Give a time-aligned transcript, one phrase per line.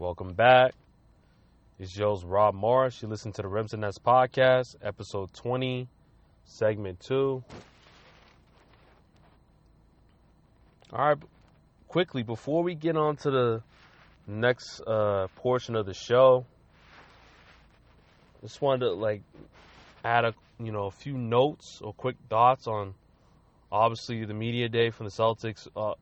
[0.00, 0.74] Welcome back.
[1.80, 3.02] It's Joe's Rob Morris.
[3.02, 5.88] You listen to the Rims and Nets podcast, episode 20,
[6.44, 7.42] segment 2.
[10.92, 11.18] All right,
[11.88, 13.62] quickly, before we get on to the
[14.28, 16.46] next uh, portion of the show,
[18.40, 19.22] just wanted to like
[20.04, 22.94] add a you know a few notes or quick thoughts on
[23.72, 25.66] obviously the media day from the Celtics.
[25.74, 25.94] Uh,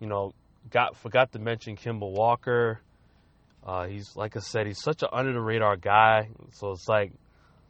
[0.00, 0.32] you know,
[0.70, 2.80] got forgot to mention Kemba Walker.
[3.64, 6.28] Uh, he's like I said, he's such an under the radar guy.
[6.52, 7.12] So it's like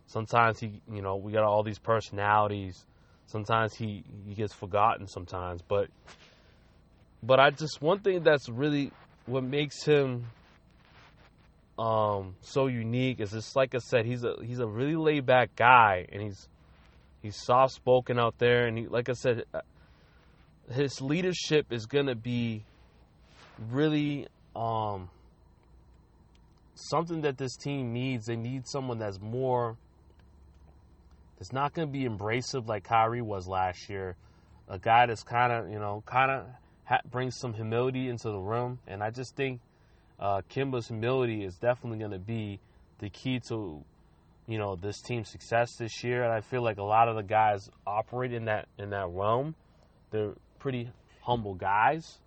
[0.07, 2.85] sometimes he, you know, we got all these personalities.
[3.27, 5.89] Sometimes he he gets forgotten sometimes, but
[7.23, 8.91] but I just one thing that's really
[9.27, 10.27] what makes him
[11.79, 15.55] um so unique is just like I said, he's a he's a really laid back
[15.55, 16.49] guy and he's
[17.23, 19.61] he's soft spoken out there and he like I said uh,
[20.73, 22.65] his leadership is gonna be
[23.71, 25.09] really um
[26.75, 28.27] something that this team needs.
[28.27, 29.77] They need someone that's more
[31.39, 34.17] that's not going to be embracive like Kyrie was last year.
[34.69, 36.47] A guy that's kind of you know kind of
[36.85, 39.61] ha- brings some humility into the room, and I just think
[40.19, 42.61] uh, Kemba's humility is definitely going to be
[42.99, 43.85] the key to
[44.47, 46.23] you know this team's success this year.
[46.23, 49.55] And I feel like a lot of the guys operate in that in that realm.
[50.11, 50.91] They're pretty
[51.23, 52.21] humble guys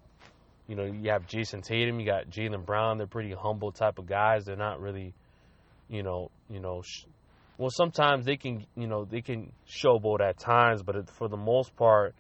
[0.68, 2.98] you know, you have Jayson Tatum, you got Jaylen Brown.
[2.98, 4.46] They're pretty humble type of guys.
[4.46, 5.14] They're not really,
[5.90, 6.82] you know, you know.
[6.82, 7.06] Sh-
[7.58, 11.76] well, sometimes they can, you know, they can showboat at times, but for the most
[11.76, 12.14] part,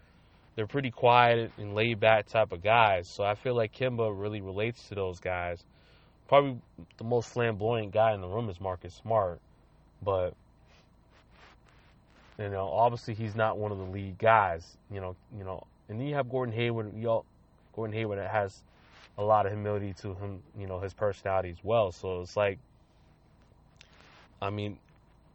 [0.55, 3.09] they're pretty quiet and laid back type of guys.
[3.13, 5.63] So I feel like Kemba really relates to those guys.
[6.27, 6.59] Probably
[6.97, 9.39] the most flamboyant guy in the room is Marcus Smart,
[10.01, 10.33] but
[12.39, 14.65] you know, obviously he's not one of the lead guys.
[14.91, 16.91] You know, you know, and then you have Gordon Hayward.
[16.95, 17.25] You all,
[17.77, 18.63] Gordon Hayward has
[19.19, 21.91] a lot of humility to him, you know, his personality as well.
[21.91, 22.57] So it's like,
[24.41, 24.79] I mean,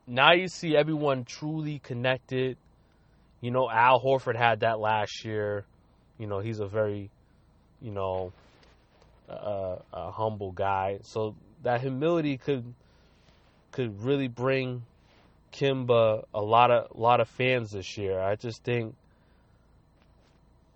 [0.09, 2.57] now you see everyone truly connected.
[3.41, 5.65] You know, Al Horford had that last year.
[6.19, 7.11] You know, he's a very,
[7.81, 8.33] you know,
[9.29, 10.99] uh, a humble guy.
[11.03, 12.75] So that humility could
[13.71, 14.83] could really bring
[15.53, 18.21] Kemba a lot of a lot of fans this year.
[18.21, 18.97] I just think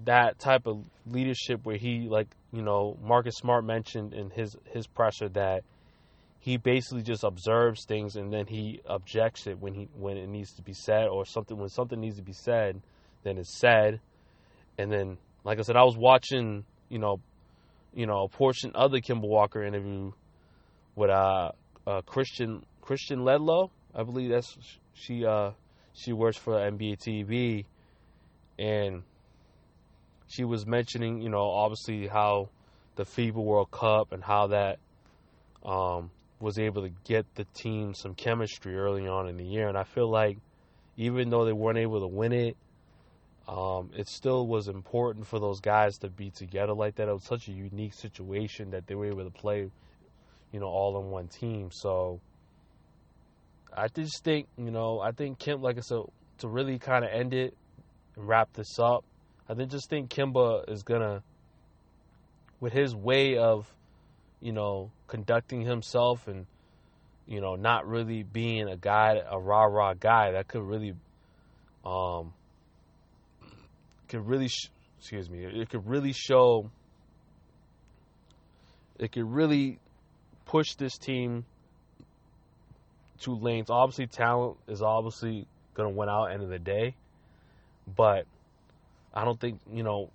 [0.04, 4.86] that type of leadership where he like you know Marcus Smart mentioned in his his
[4.86, 5.62] presser that
[6.38, 10.52] he basically just observes things and then he objects it when he when it needs
[10.52, 12.80] to be said or something when something needs to be said
[13.26, 14.00] then it's said.
[14.78, 17.20] And then like I said I was watching you know
[17.92, 20.12] you know a portion of the Kemba Walker interview
[20.94, 21.50] with uh,
[21.86, 23.70] uh Kristen Kristen Ledlow.
[23.94, 24.56] I believe that's
[24.94, 25.50] she uh
[25.92, 27.64] she works for NBA TV
[28.58, 29.02] and
[30.28, 32.48] she was mentioning, you know, obviously how
[32.96, 34.78] the FIBA World Cup and how that
[35.64, 36.10] um,
[36.40, 39.68] was able to get the team some chemistry early on in the year.
[39.68, 40.38] And I feel like
[40.96, 42.56] even though they weren't able to win it,
[43.48, 47.08] um, it still was important for those guys to be together like that.
[47.08, 49.70] It was such a unique situation that they were able to play,
[50.52, 51.70] you know, all in one team.
[51.70, 52.20] So
[53.72, 56.00] I just think, you know, I think Kemp, like I said,
[56.38, 57.54] to really kind of end it
[58.16, 59.04] and wrap this up,
[59.48, 61.22] I just think Kemba is gonna,
[62.60, 63.66] with his way of,
[64.40, 66.46] you know, conducting himself and,
[67.26, 70.94] you know, not really being a guy, a rah rah guy that could really,
[71.84, 72.32] um,
[74.08, 76.70] could really, sh- excuse me, it could really show,
[78.98, 79.78] it could really
[80.44, 81.44] push this team
[83.20, 83.70] to lanes.
[83.70, 86.96] Obviously, talent is obviously gonna win out end of the day,
[87.86, 88.26] but
[89.16, 90.10] I don't think you know.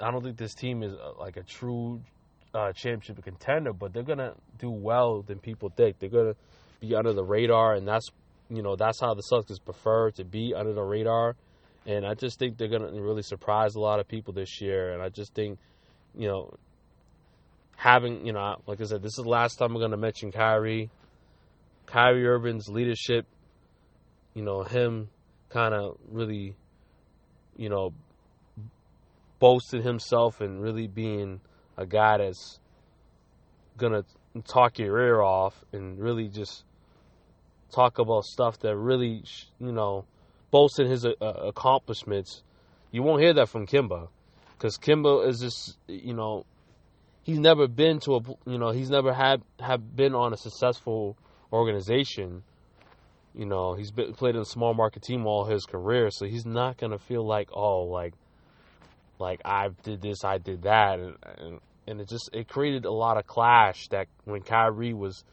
[0.00, 2.02] I don't think this team is uh, like a true
[2.52, 6.00] uh, championship contender, but they're gonna do well than people think.
[6.00, 6.34] They're gonna
[6.80, 8.10] be under the radar, and that's
[8.50, 11.36] you know that's how the Celtics prefer to be under the radar.
[11.86, 14.92] And I just think they're gonna really surprise a lot of people this year.
[14.92, 15.58] And I just think,
[16.16, 16.54] you know,
[17.76, 20.90] having you know, like I said, this is the last time I'm gonna mention Kyrie.
[21.86, 23.26] Kyrie Irving's leadership,
[24.34, 25.08] you know, him
[25.50, 26.56] kind of really
[27.56, 27.92] you know,
[29.38, 31.40] boasting himself and really being
[31.76, 32.58] a guy that's
[33.76, 34.04] gonna
[34.46, 36.64] talk your ear off and really just
[37.72, 39.24] talk about stuff that really,
[39.58, 40.04] you know,
[40.50, 42.42] boasting his uh, accomplishments.
[42.90, 44.08] You won't hear that from Kemba,
[44.56, 46.44] because Kemba is just, you know,
[47.22, 51.16] he's never been to a, you know, he's never had have been on a successful
[51.52, 52.42] organization
[53.34, 56.46] you know, he's been, played in a small market team all his career, so he's
[56.46, 58.14] not gonna feel like, oh, like,
[59.18, 62.92] like I did this, I did that, and, and and it just it created a
[62.92, 65.24] lot of clash that when Kyrie was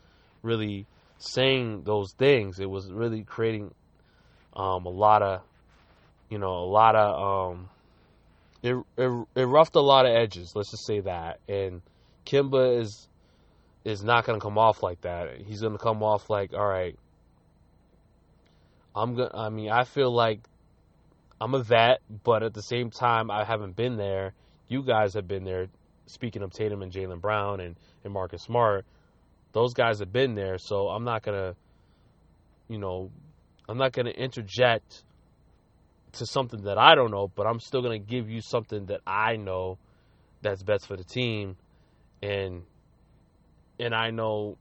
[0.41, 0.85] really
[1.17, 3.73] saying those things, it was really creating
[4.55, 5.41] um, a lot of
[6.29, 7.69] you know a lot of um,
[8.63, 10.53] it, it it roughed a lot of edges.
[10.55, 11.39] Let's just say that.
[11.47, 11.81] And
[12.25, 13.07] Kemba is
[13.85, 15.41] is not to come off like that.
[15.45, 16.97] He's to come off like, all right,
[18.95, 20.41] I'm to I mean, I feel like
[21.41, 24.33] I'm a vet, but at the same time, I haven't been there.
[24.68, 25.68] You guys have been there.
[26.06, 28.86] Speaking of Tatum and Jaylen Brown and, and Marcus Smart,
[29.53, 30.57] those guys have been there.
[30.57, 31.56] So I'm not gonna,
[32.68, 33.12] you know,
[33.68, 35.03] I'm not gonna interject
[36.13, 39.35] to something that I don't know, but I'm still gonna give you something that I
[39.35, 39.77] know
[40.42, 41.57] that's best for the team,
[42.21, 42.63] and
[43.80, 44.57] and I know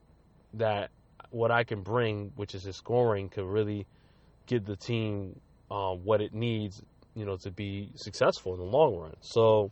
[0.53, 0.91] that
[1.31, 3.85] what I can bring, which is the scoring, could really
[4.49, 5.39] give the team
[5.71, 6.81] uh, what it needs,
[7.15, 9.15] you know, to be successful in the long run.
[9.21, 9.71] So,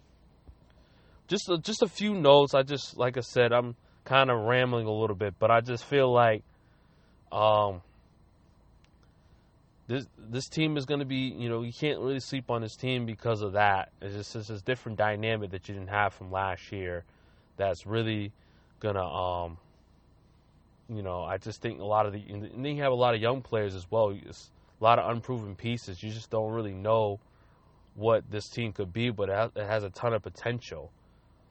[1.28, 2.54] just a, just a few notes.
[2.54, 3.76] I just, like I said, I'm
[4.06, 6.44] kind of rambling a little bit, but I just feel like,
[7.32, 7.82] um,
[9.88, 12.76] this this team is going to be, you know, you can't really sleep on this
[12.76, 13.90] team because of that.
[14.02, 17.06] It's just it's this different dynamic that you didn't have from last year.
[17.56, 18.34] That's really
[18.80, 19.58] gonna, um,
[20.90, 23.16] you know, I just think a lot of the, and then you have a lot
[23.16, 24.14] of young players as well.
[24.26, 26.02] It's, a lot of unproven pieces.
[26.02, 27.20] You just don't really know
[27.96, 30.92] what this team could be, but it has, a ton of potential.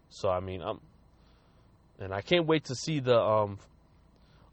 [0.08, 0.80] So I mean, I'm,
[1.98, 3.58] and I can't wait to see the um,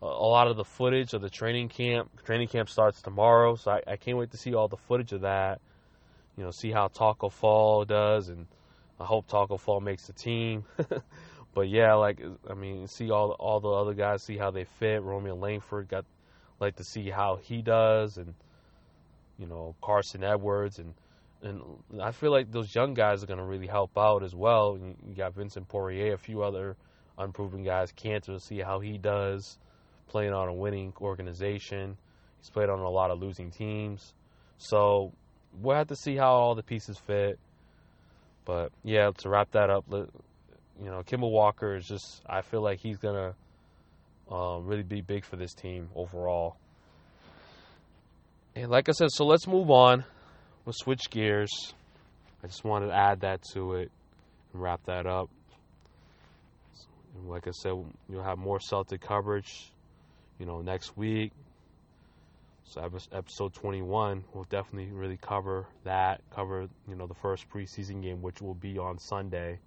[0.01, 2.23] a lot of the footage of the training camp.
[2.25, 5.21] Training camp starts tomorrow, so I, I can't wait to see all the footage of
[5.21, 5.61] that.
[6.35, 8.47] You know, see how Taco Fall does, and
[8.99, 10.65] I hope Taco Fall makes the team.
[11.53, 15.03] but yeah, like I mean, see all all the other guys, see how they fit.
[15.03, 16.05] Romeo Langford got
[16.59, 18.33] like to see how he does, and
[19.43, 20.93] you know Carsen Edwards and
[21.41, 21.61] and
[22.01, 24.79] I feel like those young guys are going to really help out as well.
[24.79, 26.77] You got Vincent Poirier, a few other
[27.17, 27.91] unproven guys.
[27.91, 29.57] Kanter, see how he does
[30.07, 31.97] playing on a winning organization.
[32.39, 34.13] He's played on a lot of losing teams,
[34.57, 35.11] so
[35.61, 37.37] we'll have to see how all the pieces fit.
[38.45, 40.09] But yeah, to wrap that up, you
[40.79, 42.21] know, Kemba Walker is just.
[42.25, 43.35] I feel like he's gonna
[44.31, 46.55] um, really be big for this team overall.
[48.55, 50.05] And like I said, so let's move on.
[50.63, 51.73] We'll switch gears.
[52.43, 53.91] I just wanted to add that to it
[54.53, 55.29] and wrap that up.
[57.15, 57.73] And like I said,
[58.09, 59.71] you'll have more Celtic coverage,
[60.37, 61.31] you know, next week.
[62.65, 68.21] So episode 21, we'll definitely really cover that, cover, you know, the first preseason game,
[68.21, 69.59] which will be on Sunday.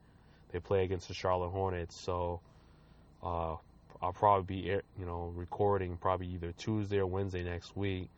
[0.52, 2.00] They play against the Charlotte Hornets.
[2.00, 2.40] So
[3.22, 3.56] uh,
[4.00, 4.68] I'll probably be,
[4.98, 8.08] you know, recording probably either Tuesday or Wednesday next week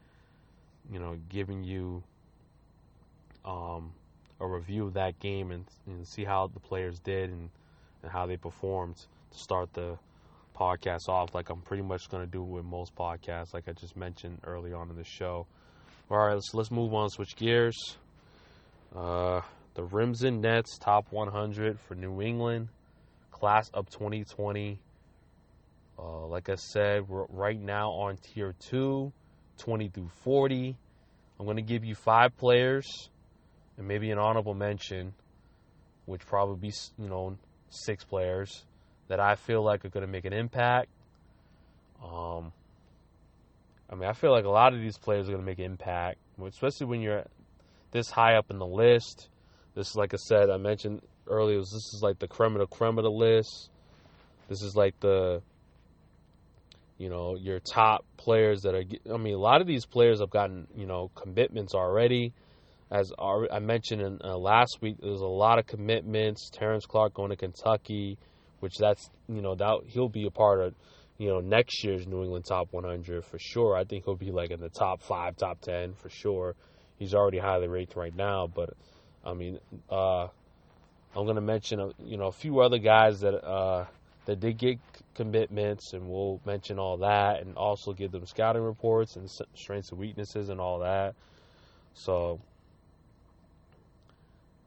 [0.90, 2.02] you know, giving you
[3.44, 3.92] um,
[4.40, 7.50] a review of that game and, and, see how the players did and,
[8.02, 9.98] and how they performed to start the
[10.58, 13.96] podcast off, like I'm pretty much going to do with most podcasts, like I just
[13.96, 15.46] mentioned early on in the show.
[16.10, 17.10] All right, let's let's move on.
[17.10, 17.96] Switch gears.
[18.96, 19.42] Uh,
[19.74, 22.68] the Rims and Nets top 100 for New England,
[23.30, 24.78] class of 2020.
[25.98, 29.12] Uh, like I said, we're right now on tier two.
[29.58, 30.76] 20 through 40.
[31.38, 33.10] I'm going to give you five players
[33.76, 35.12] and maybe an honorable mention,
[36.06, 37.36] which probably be, you know,
[37.70, 38.64] six players
[39.08, 40.88] that I feel like are going to make an impact.
[42.02, 42.52] Um,
[43.90, 45.64] I mean, I feel like a lot of these players are going to make an
[45.64, 47.24] impact, especially when you're
[47.90, 49.28] this high up in the list.
[49.74, 53.04] This, like I said, I mentioned earlier, this is like the creme the creme of
[53.04, 53.70] the list.
[54.48, 55.42] This is like the
[56.98, 58.82] you know your top players that are
[59.14, 62.32] i mean a lot of these players have gotten you know commitments already.
[62.90, 66.50] As i mentioned in uh, last week there's a lot of commitments.
[66.50, 68.18] Terrence clarke going to kentucky
[68.60, 70.74] which that's you know that he'll be a part of
[71.16, 73.76] you know next year's new england top 100 for sure.
[73.76, 76.54] I think he'll be like in the top five top 10 for sure.
[76.98, 78.70] He's already highly rated right now but
[79.24, 79.58] i mean
[79.90, 80.24] uh
[81.14, 83.84] i'm going to mention you know a few other guys that uh
[84.28, 84.78] that did get
[85.14, 89.98] commitments, and we'll mention all that, and also give them scouting reports and strengths and
[89.98, 91.14] weaknesses and all that.
[91.94, 92.38] So,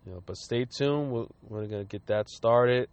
[0.04, 1.12] you know, but stay tuned.
[1.12, 2.90] We're, we're to get that started,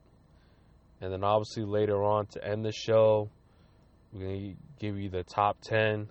[1.00, 3.30] and then obviously later on to end the show,
[4.12, 6.10] we're to give you the top ten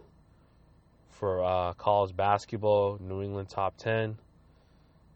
[1.12, 4.18] for uh, college basketball, New England top ten.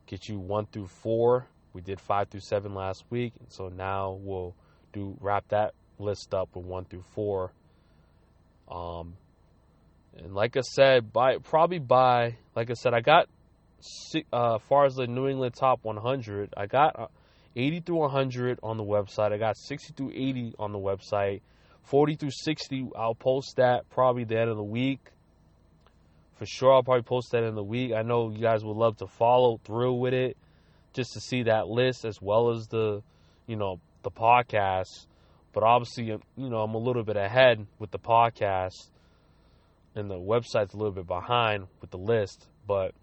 [0.05, 1.47] Get you one through four.
[1.73, 4.53] We did five through seven last week, so now we'll
[4.93, 7.51] do wrap that list up with one through four.
[8.69, 9.15] Um,
[10.17, 13.27] and like I said, by probably by like I said, I got
[14.31, 17.07] uh, far as the New England top 100, I got uh,
[17.55, 19.33] 80 through 100 on the website.
[19.33, 21.41] I got 60 through 80 on the website.
[21.83, 24.99] 40 through 60, I'll post that probably the end of the week.
[26.37, 27.93] For sure, I'll probably post that in the week.
[27.93, 30.37] I know you guys would love to follow through with it
[30.93, 33.01] just to see that list as well as the,
[33.47, 35.07] you know, the podcast.
[35.53, 38.89] But obviously, you know, I'm a little bit ahead with the podcast,
[39.95, 42.47] and the website's a little bit behind with the list.
[42.65, 42.93] But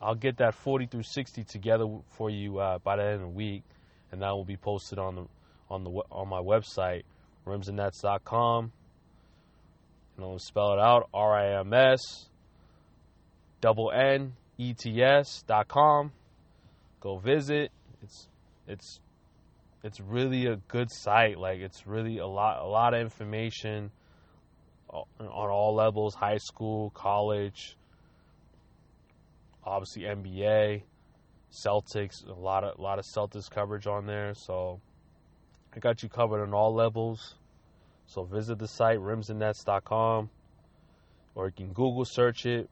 [0.00, 3.28] I'll get that 40 through 60 together for you uh, by the end of the
[3.28, 3.62] week,
[4.10, 5.26] and that will be posted on the
[5.70, 7.02] on the on my website,
[7.46, 8.72] rimsandnets.com.
[10.16, 12.28] And I'll spell it out: R I M S
[13.60, 16.12] double N E T S dot com.
[17.00, 17.70] Go visit.
[18.02, 18.28] It's
[18.66, 19.00] it's
[19.86, 21.38] it's really a good site.
[21.38, 23.92] Like it's really a lot a lot of information
[24.90, 27.76] on all levels: high school, college,
[29.62, 30.82] obviously NBA,
[31.52, 32.26] Celtics.
[32.26, 34.34] A lot of a lot of Celtics coverage on there.
[34.34, 34.80] So
[35.74, 37.36] I got you covered on all levels.
[38.06, 40.30] So visit the site rimsandnets.com
[41.34, 42.68] or you can Google search it.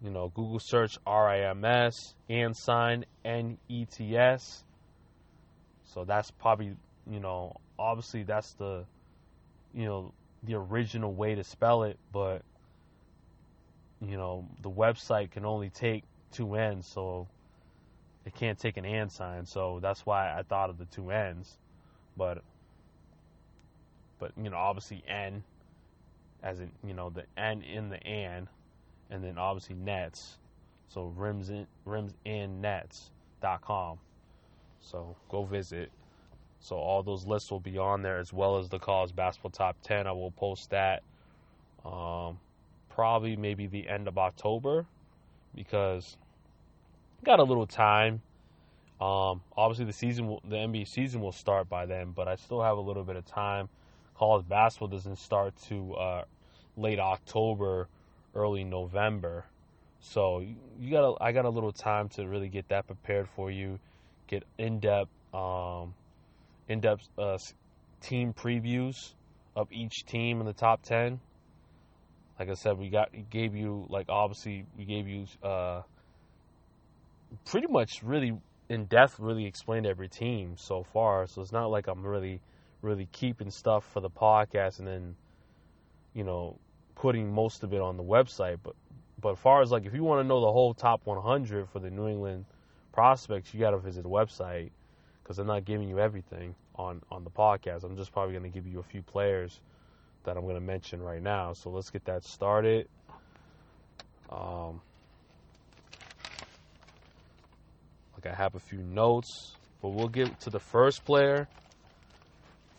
[0.00, 4.64] You know, Google search RIMS and sign N E T S
[5.94, 6.76] so that's probably,
[7.10, 8.84] you know, obviously that's the,
[9.74, 12.42] you know, the original way to spell it, but,
[14.00, 17.26] you know, the website can only take two N's, so
[18.24, 19.46] it can't take an and sign.
[19.46, 21.56] So that's why I thought of the two N's.
[22.16, 22.42] But,
[24.18, 25.42] but, you know, obviously N,
[26.42, 28.46] as in, you know, the N in the and,
[29.10, 30.36] and then obviously nets.
[30.88, 33.98] So rims in, rims in nets.com.
[34.80, 35.90] So go visit.
[36.60, 39.76] So all those lists will be on there as well as the college basketball top
[39.82, 40.06] 10.
[40.06, 41.02] I will post that
[41.84, 42.38] um,
[42.88, 44.86] probably maybe the end of October
[45.54, 46.16] because
[47.24, 48.22] got a little time.
[49.00, 52.60] Um, obviously, the season, will, the NBA season will start by then, but I still
[52.60, 53.68] have a little bit of time.
[54.16, 56.24] College basketball doesn't start to uh,
[56.76, 57.86] late October,
[58.34, 59.44] early November,
[60.00, 60.44] so
[60.80, 63.78] you got I got a little time to really get that prepared for you
[64.28, 65.94] get in-depth, um,
[66.68, 67.38] in-depth uh,
[68.00, 69.14] team previews
[69.56, 71.20] of each team in the top ten.
[72.38, 75.82] Like I said, we got gave you like obviously we gave you uh,
[77.44, 81.26] pretty much really in depth, really explained every team so far.
[81.26, 82.40] So it's not like I'm really
[82.80, 85.16] really keeping stuff for the podcast and then
[86.14, 86.56] you know
[86.94, 88.58] putting most of it on the website.
[88.62, 88.74] But
[89.20, 91.80] but as far as like if you want to know the whole top 100 for
[91.80, 92.44] the New England
[92.98, 94.70] prospects, you got to visit the website
[95.22, 97.84] because I'm not giving you everything on on the podcast.
[97.84, 99.60] I'm just probably going to give you a few players
[100.24, 101.52] that I'm going to mention right now.
[101.52, 102.88] So let's get that started.
[104.30, 104.80] Um,
[108.16, 111.46] like I have a few notes, but we'll get to the first player.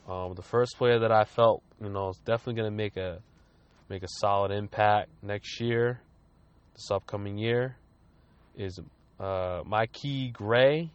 [0.10, 3.22] Um, the first player that I felt, you know, is definitely going to make a
[3.88, 6.02] make a solid impact next year,
[6.76, 7.78] this upcoming year,
[8.58, 8.82] is
[9.20, 10.90] uh, Mikey Gray.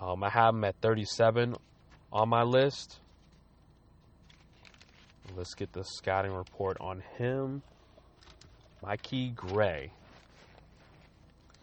[0.00, 1.56] Um, I have him at 37
[2.12, 3.00] on my list.
[5.36, 7.62] Let's get the scouting report on him.
[8.82, 9.90] Mikey Gray.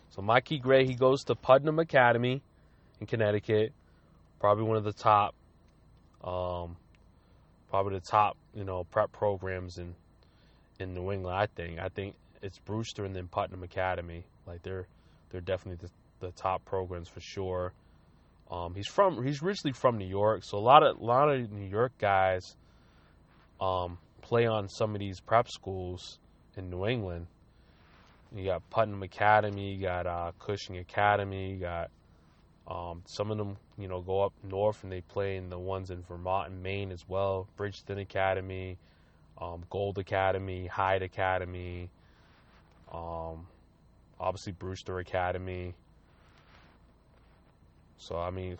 [0.09, 2.41] So Mikey Gray, he goes to Putnam Academy
[2.99, 3.71] in Connecticut.
[4.39, 5.33] Probably one of the top,
[6.23, 6.75] um,
[7.69, 9.95] probably the top, you know, prep programs in
[10.79, 11.37] in New England.
[11.37, 11.79] I think.
[11.79, 14.25] I think it's Brewster and then Putnam Academy.
[14.47, 14.87] Like they're
[15.29, 17.73] they're definitely the, the top programs for sure.
[18.51, 21.51] Um, he's from he's originally from New York, so a lot of a lot of
[21.51, 22.55] New York guys
[23.59, 26.19] um, play on some of these prep schools
[26.57, 27.27] in New England.
[28.35, 31.91] You got Putnam Academy, you got uh, Cushing Academy, you got
[32.67, 35.91] um, some of them, you know, go up north and they play in the ones
[35.91, 37.47] in Vermont and Maine as well.
[37.57, 38.77] Bridgeton Academy,
[39.39, 41.89] um, Gould Academy, Hyde Academy,
[42.91, 43.45] um,
[44.23, 45.73] obviously Brewster Academy.
[47.97, 48.57] So I mean,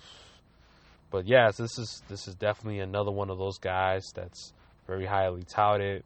[1.10, 4.54] but yes, this is this is definitely another one of those guys that's
[4.88, 6.04] very highly touted.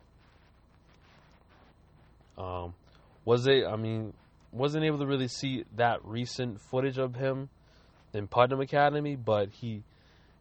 [2.38, 2.76] Um,
[3.26, 3.66] was it?
[3.66, 4.14] I mean,
[4.52, 7.50] wasn't able to really see that recent footage of him
[8.14, 9.84] in Putnam Academy, but he,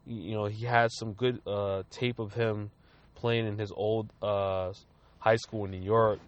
[0.07, 2.71] you know, he had some good uh, tape of him
[3.15, 4.73] playing in his old uh,
[5.19, 6.21] high school in New York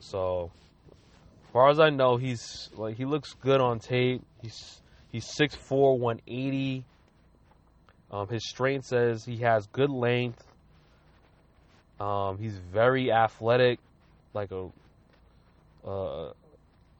[0.00, 0.50] so,
[1.46, 4.22] as far as I know, he's like he looks good on tape.
[4.42, 4.80] He's
[5.12, 6.84] he's 6'4", 180.
[8.10, 10.44] Um, his strength says he has good length.
[12.00, 13.78] Um, he's very athletic,
[14.32, 14.68] like a
[15.86, 16.32] uh,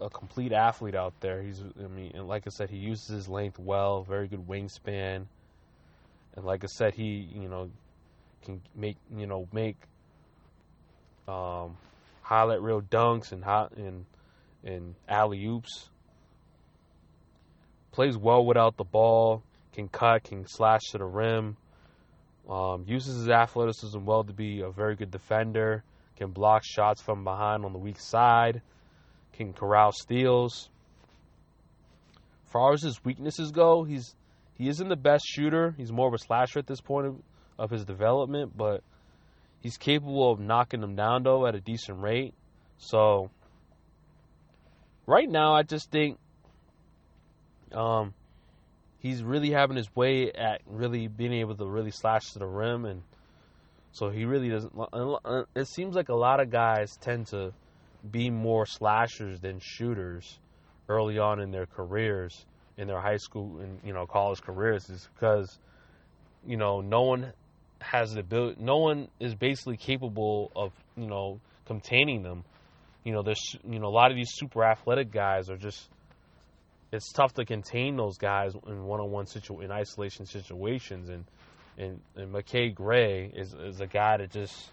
[0.00, 1.42] a complete athlete out there.
[1.42, 5.26] He's, I mean, and like I said, he uses his length well, very good wingspan,
[6.36, 7.70] and like I said, he, you know,
[8.44, 9.76] can make, you know, make
[11.28, 11.76] um,
[12.30, 14.06] highlight reel dunks and hot and
[14.62, 15.90] and alley oops.
[17.90, 19.42] Plays well without the ball.
[19.72, 20.22] Can cut.
[20.22, 21.56] Can slash to the rim.
[22.48, 25.82] Um, uses his athleticism well to be a very good defender.
[26.16, 28.62] Can block shots from behind on the weak side.
[29.32, 30.70] Can corral steals.
[32.46, 34.14] As far as his weaknesses go, he's
[34.54, 35.74] he isn't the best shooter.
[35.76, 37.16] He's more of a slasher at this point of,
[37.58, 38.82] of his development, but
[39.60, 42.34] he's capable of knocking them down though at a decent rate.
[42.78, 43.30] So
[45.06, 46.18] right now, I just think
[47.72, 48.14] um,
[48.98, 52.84] he's really having his way at really being able to really slash to the rim,
[52.84, 53.02] and
[53.92, 54.72] so he really doesn't.
[55.54, 57.52] It seems like a lot of guys tend to
[58.10, 60.38] be more slashers than shooters
[60.88, 62.46] early on in their careers,
[62.78, 65.58] in their high school and you know college careers, is because
[66.46, 67.32] you know no one
[67.80, 68.60] has the ability.
[68.60, 72.44] No one is basically capable of you know containing them.
[73.04, 75.88] You know, there's you know a lot of these super athletic guys are just
[76.92, 81.24] it's tough to contain those guys in one-on-one situ in isolation situations and
[81.78, 84.70] and, and Mikey Gray is is a guy that just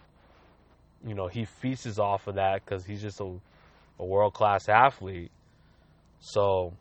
[1.06, 3.40] you know he feasts off of that because he's just a,
[4.00, 5.32] a world class athlete.
[6.20, 6.74] So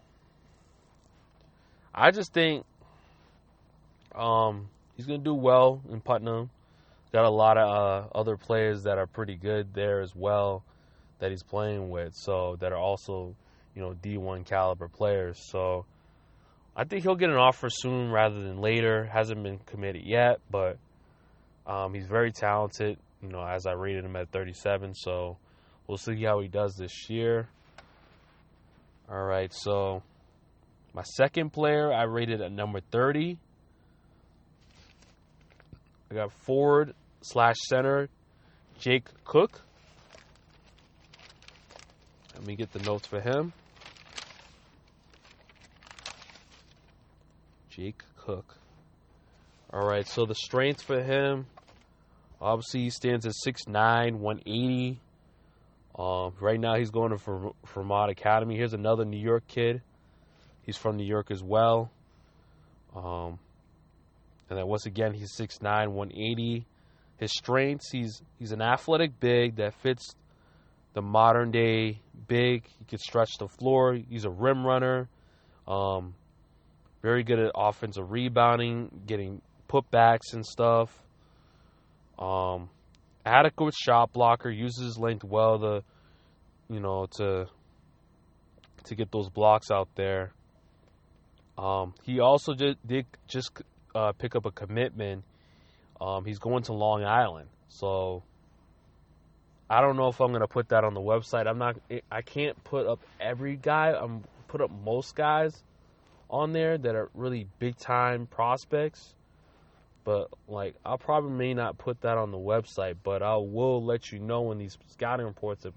[1.94, 2.64] I just think
[4.14, 6.50] um, he's gonna do well in Putnam.
[7.12, 10.64] Got a lot of uh, other players that are pretty good there as well
[11.18, 13.34] that he's playing with, so that are also
[13.74, 15.38] you know D1 caliber players.
[15.50, 15.86] So
[16.74, 19.04] I think he'll get an offer soon rather than later.
[19.04, 20.78] Hasn't been committed yet, but
[21.66, 22.98] um, he's very talented.
[23.22, 25.38] You know, as I rated him at 37, so
[25.86, 27.48] we'll see how he does this year.
[29.08, 30.02] All right, so
[30.92, 33.38] my second player I rated at number 30.
[36.10, 38.08] I got forward slash center
[38.78, 39.62] Jake Cook.
[42.34, 43.52] Let me get the notes for him.
[47.70, 48.56] Jake Cook.
[49.72, 51.46] All right, so the strength for him,
[52.40, 55.00] obviously he stands at 6'9", 180.
[55.98, 58.56] Um, right now he's going to Vermont Academy.
[58.56, 59.82] Here's another New York kid.
[60.62, 61.90] He's from New York as well.
[62.94, 63.38] Um,
[64.48, 66.66] and then once again, he's 6'9", 180.
[67.18, 70.14] His strengths, he's he's an athletic big that fits
[70.92, 72.64] the modern day big.
[72.78, 73.94] He can stretch the floor.
[73.94, 75.08] He's a rim runner.
[75.66, 76.14] Um,
[77.02, 80.90] very good at offensive rebounding, getting putbacks and stuff.
[82.18, 82.70] Um,
[83.24, 85.82] adequate shot blocker, uses his length well to,
[86.68, 87.46] you know, to
[88.84, 90.32] to get those blocks out there.
[91.58, 93.50] Um, he also just did just
[93.96, 95.24] uh, pick up a commitment.
[96.00, 98.22] Um, he's going to Long Island, so
[99.70, 101.46] I don't know if I'm gonna put that on the website.
[101.46, 101.76] I'm not.
[102.10, 103.92] I can't put up every guy.
[103.98, 105.62] I'm put up most guys
[106.28, 109.14] on there that are really big time prospects.
[110.04, 114.12] But like, I probably may not put that on the website, but I will let
[114.12, 115.74] you know in these scouting reports that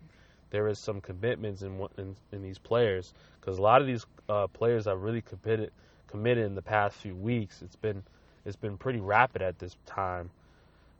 [0.51, 4.47] there is some commitments in in, in these players because a lot of these uh,
[4.47, 5.71] players are really committed
[6.09, 7.61] committed in the past few weeks.
[7.61, 8.03] It's been
[8.45, 10.29] it's been pretty rapid at this time.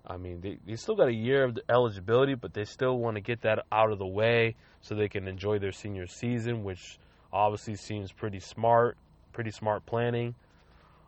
[0.06, 3.22] I mean, they, they still got a year of eligibility, but they still want to
[3.22, 6.98] get that out of the way so they can enjoy their senior season, which
[7.32, 8.98] obviously seems pretty smart
[9.34, 10.36] pretty smart planning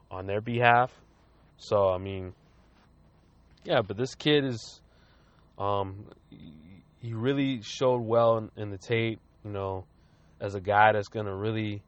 [0.10, 0.92] on their behalf.
[1.58, 2.34] So I mean,
[3.64, 4.82] yeah, but this kid is,
[5.58, 6.06] um,
[7.02, 9.20] he really showed well in, in the tape.
[9.44, 9.86] You know,
[10.40, 11.82] as a guy that's gonna really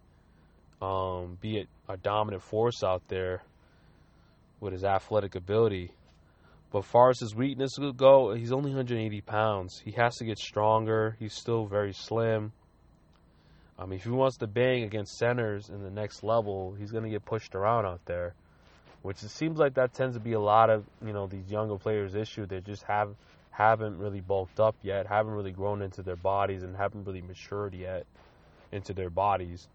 [0.83, 3.41] um, be a, a dominant force out there
[4.59, 5.91] with his athletic ability.
[6.71, 9.81] But far as his weakness go, he's only 180 pounds.
[9.83, 11.15] He has to get stronger.
[11.19, 12.51] He's still very slim.
[13.77, 17.03] I mean, if he wants to bang against centers in the next level, he's going
[17.03, 18.33] to get pushed around out there,
[19.01, 21.77] which it seems like that tends to be a lot of you know these younger
[21.77, 22.45] players' issue.
[22.45, 23.15] They just have
[23.51, 27.73] haven't really bulked up yet, haven't really grown into their bodies, and haven't really matured
[27.73, 28.05] yet
[28.71, 29.67] into their bodies.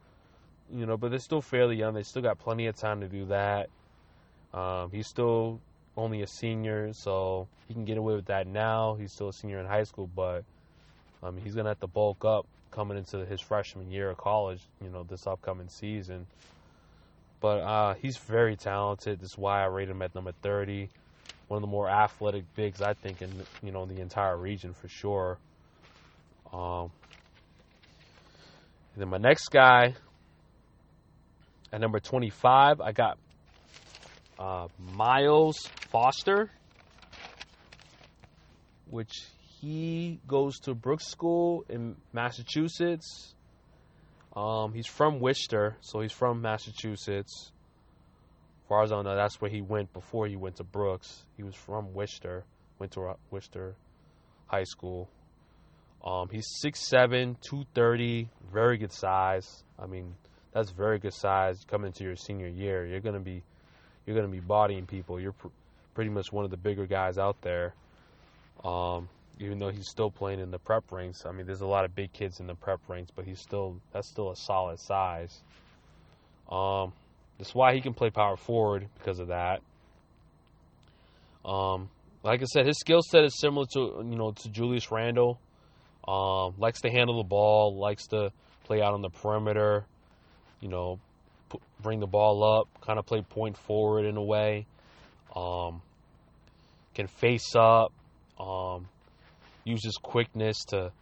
[0.72, 1.94] You know, but they're still fairly young.
[1.94, 3.68] They still got plenty of time to do that.
[4.52, 5.60] Um, he's still
[5.96, 8.94] only a senior, so he can get away with that now.
[8.94, 10.44] He's still a senior in high school, but
[11.22, 14.90] mean, he's gonna have to bulk up coming into his freshman year of college, you
[14.90, 16.26] know, this upcoming season.
[17.40, 19.20] But uh, he's very talented.
[19.20, 20.88] That's why I rate him at number 30.
[21.48, 23.30] One of the more athletic bigs, I think, in
[23.62, 25.38] you know the entire region for sure.
[26.52, 26.90] Um,
[28.94, 29.94] And then my next guy
[31.72, 33.18] at number 25, I got
[34.38, 35.58] uh, Miles
[35.90, 36.50] Foster,
[38.90, 39.12] which
[39.60, 43.34] he goes to Brooks School in Massachusetts.
[44.36, 47.50] Um, he's from Worcester, so he's from Massachusetts.
[47.50, 51.24] As far as I know, that's where he went before he went to Brooks.
[51.36, 52.44] He was from Worcester,
[52.78, 53.74] went to Worcester
[54.46, 55.08] High School.
[56.04, 59.64] Um, he's 6'7", 230, very good size.
[59.78, 60.14] I mean,
[60.52, 62.86] that's very good size coming into your senior year.
[62.86, 63.42] You're gonna be,
[64.06, 65.20] you're gonna be bodying people.
[65.20, 65.48] You're pr-
[65.94, 67.74] pretty much one of the bigger guys out there.
[68.64, 69.08] Um,
[69.40, 71.24] even though he's still playing in the prep ranks.
[71.24, 73.76] I mean, there's a lot of big kids in the prep ranks, but he's still
[73.92, 75.40] that's still a solid size.
[76.50, 76.92] Um,
[77.38, 79.60] that's why he can play power forward because of that.
[81.44, 81.88] Um,
[82.24, 85.38] like I said, his skill set is similar to you know to Julius Randle.
[86.06, 88.32] Um, likes to handle the ball, likes to
[88.64, 89.84] play out on the perimeter.
[90.60, 90.98] You know,
[91.80, 94.66] bring the ball up, kind of play point forward in a way.
[95.34, 95.82] Um,
[96.94, 97.92] can face up.
[98.38, 98.88] Um,
[99.64, 100.92] use his quickness to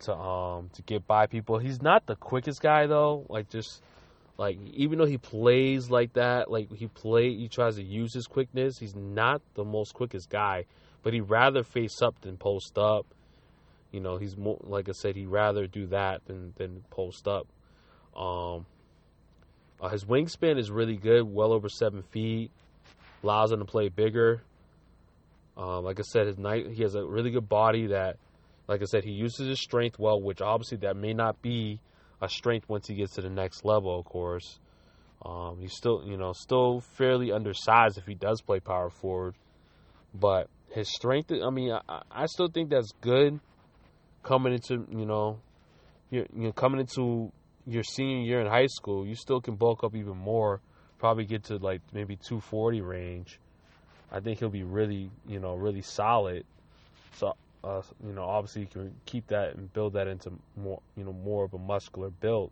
[0.00, 1.58] to um to get by people.
[1.58, 3.26] He's not the quickest guy though.
[3.28, 3.82] Like just
[4.38, 8.26] like even though he plays like that, like he play he tries to use his
[8.26, 8.78] quickness.
[8.78, 10.64] He's not the most quickest guy,
[11.02, 13.06] but he'd rather face up than post up.
[13.92, 17.46] You know, he's more like I said, he'd rather do that than than post up.
[18.16, 18.66] Um,
[19.80, 22.50] uh, his wingspan is really good, well over seven feet.
[23.22, 24.42] Allows him to play bigger.
[25.56, 28.16] Um, like I said, his night he has a really good body that,
[28.68, 31.80] like I said, he uses his strength well, which obviously that may not be
[32.20, 33.98] a strength once he gets to the next level.
[33.98, 34.58] Of course,
[35.24, 39.34] um, he's still you know still fairly undersized if he does play power forward,
[40.14, 41.32] but his strength.
[41.32, 43.40] I mean, I, I still think that's good
[44.22, 45.40] coming into you know,
[46.10, 47.32] you you know coming into
[47.66, 49.06] your senior year in high school.
[49.06, 50.60] You still can bulk up even more.
[50.98, 53.38] Probably get to like maybe 240 range.
[54.10, 56.44] I think he'll be really, you know, really solid.
[57.16, 61.04] So, uh, you know, obviously you can keep that and build that into more, you
[61.04, 62.50] know, more of a muscular build.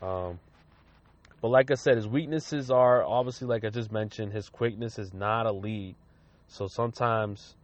[0.00, 0.38] Um,
[1.40, 5.12] but like I said, his weaknesses are obviously, like I just mentioned, his quickness is
[5.12, 5.96] not elite.
[6.48, 7.54] So sometimes,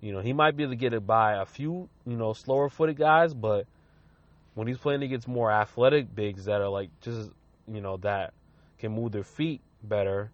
[0.00, 2.68] you know, he might be able to get it by a few, you know, slower
[2.68, 3.66] footed guys, but
[4.54, 7.30] when he's playing against more athletic bigs that are like just,
[7.66, 8.34] you know, that
[8.78, 10.30] can move their feet better,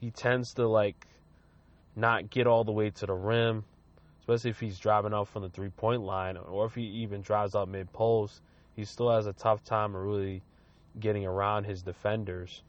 [0.00, 1.06] he tends to like
[1.96, 3.64] not get all the way to the rim,
[4.20, 7.54] especially if he's driving up from the three point line or if he even drives
[7.54, 8.40] up mid post.
[8.74, 10.42] He still has a tough time really
[10.98, 12.62] getting around his defenders.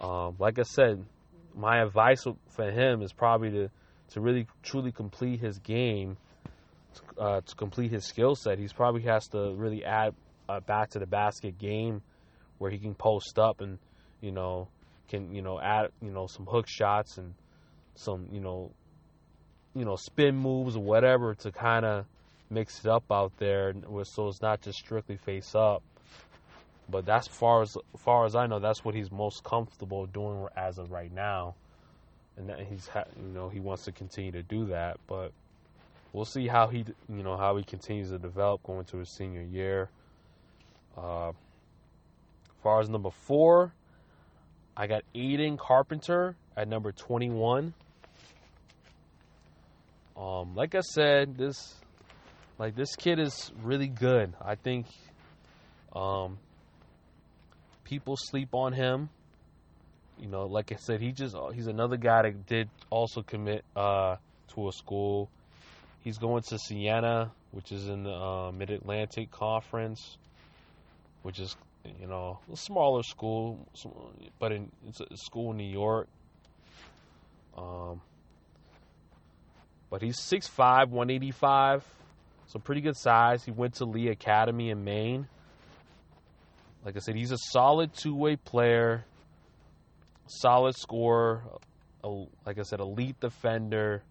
[0.00, 1.04] Um, like I said,
[1.54, 3.70] my advice for him is probably to
[4.10, 6.16] to really truly complete his game,
[7.18, 8.58] uh, to complete his skill set.
[8.58, 10.14] He's probably has to really add
[10.48, 12.02] a back to the basket game
[12.58, 13.78] where he can post up and
[14.20, 14.68] you know
[15.08, 17.34] can you know add you know some hook shots and
[17.94, 18.70] some you know
[19.74, 22.06] you know spin moves or whatever to kind of
[22.50, 23.74] mix it up out there
[24.04, 25.82] so it's not just strictly face up
[26.88, 30.78] but that's far as far as I know that's what he's most comfortable doing as
[30.78, 31.54] of right now
[32.38, 35.32] and that he's ha- you know he wants to continue to do that but
[36.12, 39.42] we'll see how he you know how he continues to develop going to his senior
[39.42, 39.88] year
[40.96, 41.34] uh, as
[42.62, 43.72] far as number four
[44.78, 47.74] I got Aiden Carpenter at number 21.
[50.16, 51.74] Um, like I said, this
[52.58, 54.34] like this kid is really good.
[54.40, 54.86] I think
[55.96, 56.38] um,
[57.82, 59.08] people sleep on him.
[60.16, 64.16] You know, like I said, he just he's another guy that did also commit uh,
[64.54, 65.28] to a school.
[66.02, 70.16] He's going to Siena, which is in the uh, Mid Atlantic Conference,
[71.22, 71.56] which is
[72.00, 73.66] you know, a smaller school,
[74.38, 76.08] but in, it's a school in New York.
[77.56, 78.00] Um,
[79.90, 81.84] but he's 6'5", 185,
[82.46, 83.44] so pretty good size.
[83.44, 85.26] He went to Lee Academy in Maine.
[86.84, 89.04] Like I said, he's a solid two-way player,
[90.26, 91.42] solid scorer,
[92.04, 92.08] a,
[92.46, 94.02] like I said, elite defender.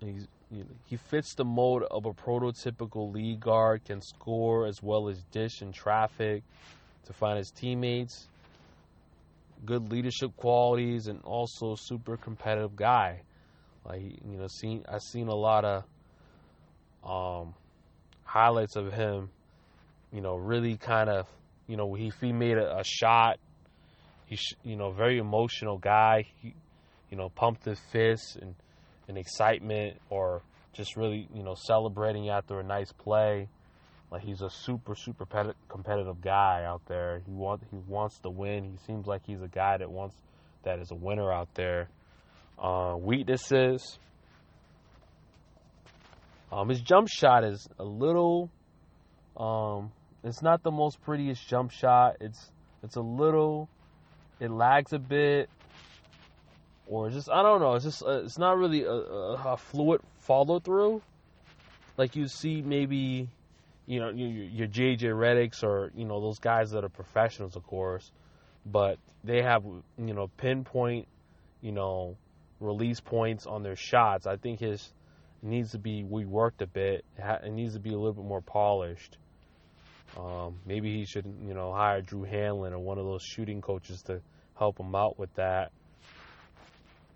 [0.00, 4.82] He's you know, he fits the mold of a prototypical lead guard, can score as
[4.82, 6.42] well as dish in traffic
[7.06, 8.28] to find his teammates.
[9.66, 13.22] Good leadership qualities and also super competitive guy.
[13.84, 15.84] Like you know, seen I've seen a lot of
[17.04, 17.54] um,
[18.24, 19.30] highlights of him.
[20.12, 21.26] You know, really kind of
[21.66, 23.38] you know he he made a, a shot.
[24.26, 26.26] He's you know very emotional guy.
[26.40, 26.54] He
[27.10, 28.54] you know pumped his fists and
[29.08, 30.42] and excitement or
[30.72, 33.48] just really, you know, celebrating after a nice play.
[34.10, 35.26] like he's a super super
[35.68, 37.20] competitive guy out there.
[37.26, 38.64] He want he wants to win.
[38.64, 40.14] He seems like he's a guy that wants
[40.62, 41.88] that is a winner out there.
[42.58, 43.98] Uh, weaknesses.
[46.50, 48.50] Um, his jump shot is a little.
[49.36, 49.92] Um,
[50.24, 52.16] it's not the most prettiest jump shot.
[52.20, 52.50] It's
[52.82, 53.68] it's a little.
[54.40, 55.50] It lags a bit,
[56.88, 57.74] or just I don't know.
[57.74, 61.02] It's just uh, it's not really a, a, fluid follow through,
[61.96, 63.28] like you see maybe
[63.88, 67.66] you know, your, your JJ Redicks or, you know, those guys that are professionals, of
[67.66, 68.12] course,
[68.66, 71.08] but they have, you know, pinpoint,
[71.62, 72.14] you know,
[72.60, 74.26] release points on their shots.
[74.26, 74.92] I think his
[75.40, 77.02] needs to be reworked a bit.
[77.16, 79.16] It needs to be a little bit more polished.
[80.18, 84.02] Um, maybe he should, you know, hire Drew Hanlen or one of those shooting coaches
[84.02, 84.20] to
[84.54, 85.72] help him out with that.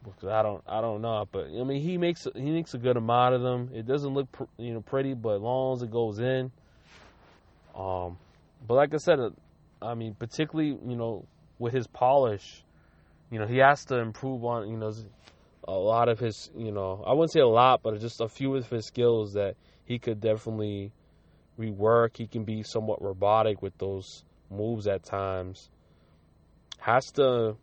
[0.04, 2.96] Because I don't, I don't know, but I mean, he makes he makes a good
[2.96, 3.70] amount of them.
[3.72, 6.50] It doesn't look, pr- you know, pretty, but as long as it goes in,
[7.76, 8.18] um,
[8.66, 9.30] but like I said, uh,
[9.80, 11.24] I mean, particularly you know
[11.58, 12.64] with his polish,
[13.30, 14.92] you know he has to improve on you know
[15.68, 18.56] a lot of his you know I wouldn't say a lot, but just a few
[18.56, 20.92] of his skills that he could definitely
[21.58, 22.16] rework.
[22.16, 25.70] He can be somewhat robotic with those moves at times.
[26.78, 27.56] Has to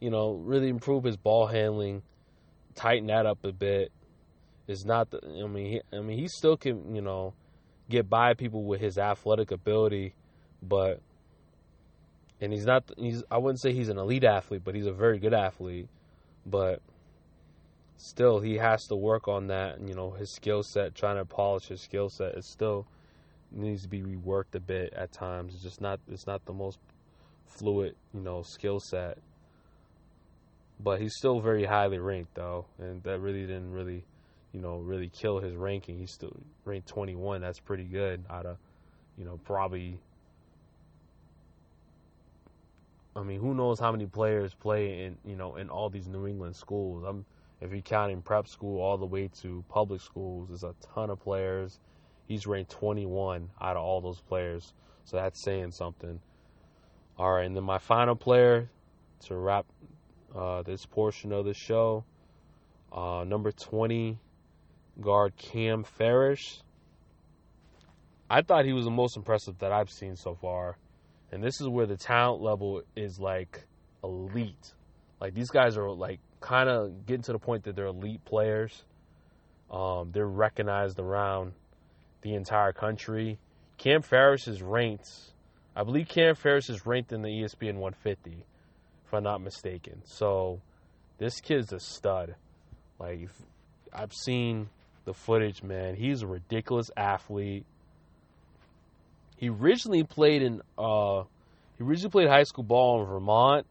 [0.00, 2.02] you know really improve his ball handling,
[2.74, 3.92] tighten that up a bit.
[4.66, 7.34] It's not the I mean he, I mean he still can you know
[7.88, 10.14] get by people with his athletic ability,
[10.62, 11.00] but
[12.40, 15.18] and he's not he's I wouldn't say he's an elite athlete, but he's a very
[15.18, 15.88] good athlete.
[16.46, 16.80] But
[17.96, 21.68] still he has to work on that, you know, his skill set, trying to polish
[21.68, 22.34] his skill set.
[22.34, 22.86] It still
[23.50, 25.54] needs to be reworked a bit at times.
[25.54, 26.78] It's just not it's not the most
[27.46, 29.18] fluid, you know, skill set.
[30.80, 34.04] But he's still very highly ranked though, and that really didn't really
[34.52, 35.98] you know, really kill his ranking.
[35.98, 37.40] He's still ranked 21.
[37.40, 38.56] That's pretty good out of,
[39.16, 39.98] you know, probably.
[43.14, 46.26] I mean, who knows how many players play in, you know, in all these New
[46.26, 47.04] England schools.
[47.06, 47.24] I'm,
[47.60, 51.20] if you're counting prep school all the way to public schools, there's a ton of
[51.20, 51.80] players.
[52.26, 54.72] He's ranked 21 out of all those players.
[55.04, 56.20] So that's saying something.
[57.18, 58.70] All right, and then my final player
[59.26, 59.66] to wrap
[60.34, 62.04] uh, this portion of the show,
[62.92, 64.18] uh, number 20,
[65.00, 66.60] guard Cam Farish.
[68.30, 70.76] I thought he was the most impressive that I've seen so far.
[71.32, 73.66] And this is where the talent level is like
[74.02, 74.74] elite.
[75.20, 78.84] Like these guys are like kind of getting to the point that they're elite players.
[79.70, 81.52] Um, they're recognized around
[82.22, 83.38] the entire country.
[83.76, 85.08] Cam Farish is ranked,
[85.78, 88.44] I believe Cam Farish is ranked in the ESPN 150,
[89.08, 90.02] if I'm not mistaken.
[90.04, 90.60] So
[91.16, 92.34] this kid's a stud.
[92.98, 93.28] Like
[93.92, 94.68] I've seen
[95.06, 95.94] the footage, man.
[95.94, 97.64] He's a ridiculous athlete.
[99.36, 101.22] He originally played in uh,
[101.78, 103.66] he originally played high school ball in Vermont.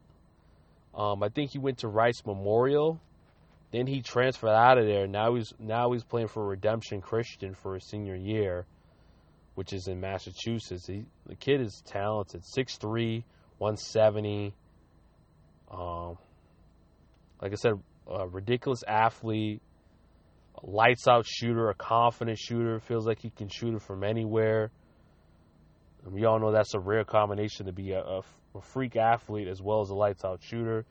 [0.96, 3.00] Um, I think he went to Rice Memorial.
[3.72, 5.06] Then he transferred out of there.
[5.08, 8.66] Now he's now he's playing for Redemption Christian for his senior year,
[9.54, 10.88] which is in Massachusetts.
[10.88, 12.42] He, the kid is talented.
[12.42, 13.24] 6'3",
[13.60, 14.56] 170.
[15.72, 16.18] Um,
[17.42, 17.74] like I said,
[18.10, 19.62] a ridiculous athlete
[20.64, 24.72] lights out shooter, a confident shooter, feels like he can shoot it from anywhere.
[26.04, 28.22] And we all know that's a rare combination to be a, a,
[28.56, 30.86] a freak athlete as well as a lights out shooter.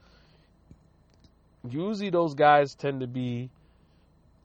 [1.68, 3.50] Usually, those guys tend to be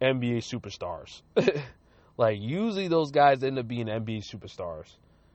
[0.02, 1.22] NBA superstars.
[2.18, 4.88] like, usually, those guys end up being NBA superstars.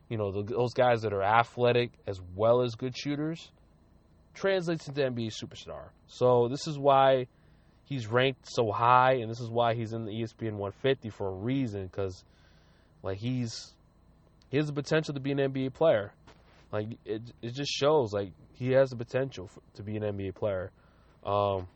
[0.08, 3.50] You know, those guys that are athletic as well as good shooters
[4.36, 5.88] translates into NBA superstar.
[6.06, 7.26] So, this is why
[7.84, 11.32] he's ranked so high, and this is why he's in the ESPN 150 for a
[11.32, 11.86] reason.
[11.86, 12.24] Because
[13.02, 13.72] like he's
[14.48, 16.12] he has the potential to be an NBA player.
[16.72, 20.34] Like it, it just shows like he has the potential for, to be an NBA
[20.34, 20.70] player.
[21.24, 21.68] Um,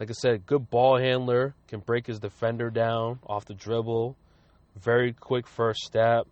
[0.00, 4.16] like I said, good ball handler can break his defender down off the dribble.
[4.76, 6.26] Very quick first step.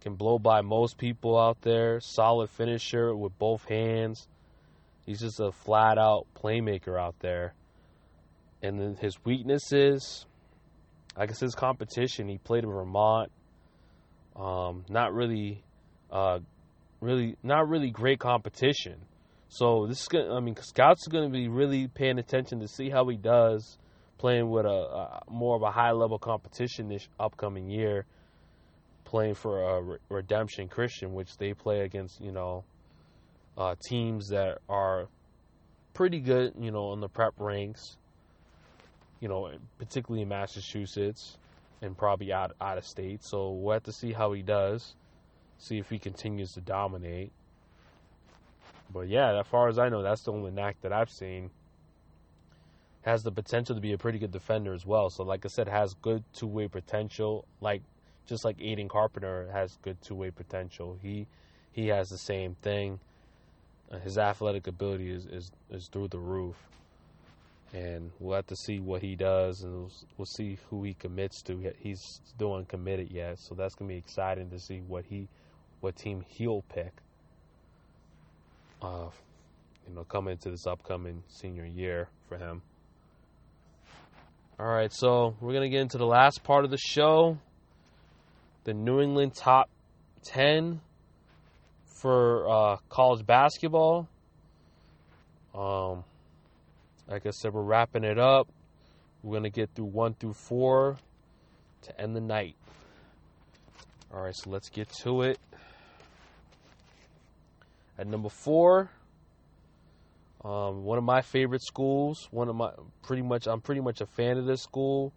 [0.00, 2.00] Can blow by most people out there.
[2.00, 4.28] Solid finisher with both hands.
[5.04, 7.54] He's just a flat out playmaker out there.
[8.62, 10.26] And then his weaknesses,
[11.16, 12.28] I guess his competition.
[12.28, 13.30] He played in Vermont.
[14.34, 15.64] Um, not really,
[16.10, 16.40] uh,
[17.00, 19.00] really, not really great competition.
[19.48, 20.34] So this is gonna.
[20.34, 23.78] I mean, scouts are gonna be really paying attention to see how he does
[24.18, 28.06] playing with a, a more of a high level competition this upcoming year.
[29.06, 32.64] Playing for a Redemption Christian, which they play against, you know,
[33.56, 35.08] uh, teams that are
[35.94, 37.96] pretty good, you know, on the prep ranks.
[39.20, 41.38] You know, particularly in Massachusetts.
[41.82, 43.22] and probably out out of state.
[43.22, 44.94] So we'll have to see how he does.
[45.58, 47.32] See if he continues to dominate.
[48.92, 51.50] But yeah, as far as I know, that's the only knack that I've seen.
[53.02, 55.10] Has the potential to be a pretty good defender as well.
[55.10, 57.46] So like I said, has good two way potential.
[57.60, 57.82] Like
[58.26, 60.98] just like Aiden Carpenter has good two way potential.
[61.02, 61.26] He
[61.72, 62.98] he has the same thing.
[63.90, 66.56] Uh, his athletic ability is, is, is through the roof.
[67.72, 71.42] And we'll have to see what he does, and we'll, we'll see who he commits
[71.42, 71.72] to.
[71.78, 75.28] He's still uncommitted yet, so that's gonna be exciting to see what he,
[75.80, 76.92] what team he'll pick.
[78.80, 79.08] Uh,
[79.86, 82.62] you know, coming into this upcoming senior year for him.
[84.58, 87.36] All right, so we're gonna get into the last part of the show.
[88.66, 89.70] The New England top
[90.24, 90.80] ten
[91.84, 94.08] for uh, college basketball.
[95.54, 96.02] Um,
[97.08, 98.48] like I said, we're wrapping it up.
[99.22, 100.96] We're going to get through one through four
[101.82, 102.56] to end the night.
[104.12, 105.38] All right, so let's get to it.
[107.96, 108.90] At number four,
[110.44, 112.26] um, one of my favorite schools.
[112.32, 112.72] One of my
[113.04, 115.12] pretty much, I'm pretty much a fan of this school,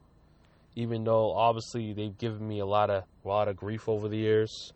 [0.75, 4.17] even though obviously they've given me a lot of a lot of grief over the
[4.17, 4.73] years.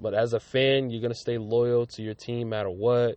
[0.00, 3.16] But as a fan, you're gonna stay loyal to your team, no matter what.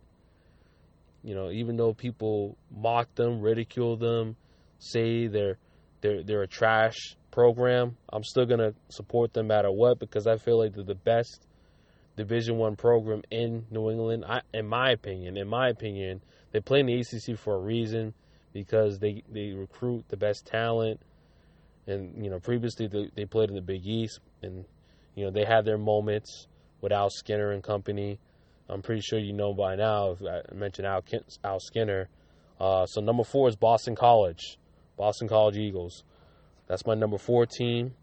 [1.22, 4.36] You know, even though people mock them, ridicule them,
[4.78, 5.58] say they're
[6.00, 10.36] they're they're a trash program, I'm still gonna support them no matter what because I
[10.36, 11.46] feel like they're the best
[12.16, 14.24] Division One program in New England.
[14.26, 18.14] I, in my opinion, in my opinion, they play in the ACC for a reason
[18.52, 21.00] because they they recruit the best talent.
[21.86, 24.64] And you know, previously they, they played in the Big East, and
[25.14, 26.48] you know they had their moments
[26.80, 28.18] with Al Skinner and company.
[28.68, 31.04] I'm pretty sure you know by now if I mentioned Al,
[31.44, 32.08] Al Skinner.
[32.58, 34.58] Uh, so number four is Boston College,
[34.96, 36.04] Boston College Eagles.
[36.66, 37.94] That's my number four team.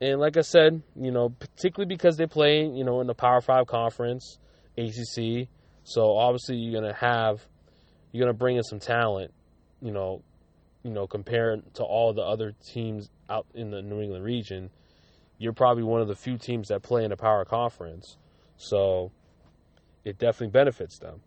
[0.00, 3.40] And like I said, you know, particularly because they play, you know, in the Power
[3.40, 4.38] Five conference,
[4.76, 5.48] ACC.
[5.84, 7.46] So obviously you're gonna have,
[8.12, 9.32] you're gonna bring in some talent,
[9.80, 10.22] you know,
[10.86, 14.70] you know, compared to all the other teams out in the New England region
[15.38, 18.16] you're probably one of the few teams that play in a power conference.
[18.56, 19.12] So
[20.04, 21.20] it definitely benefits them.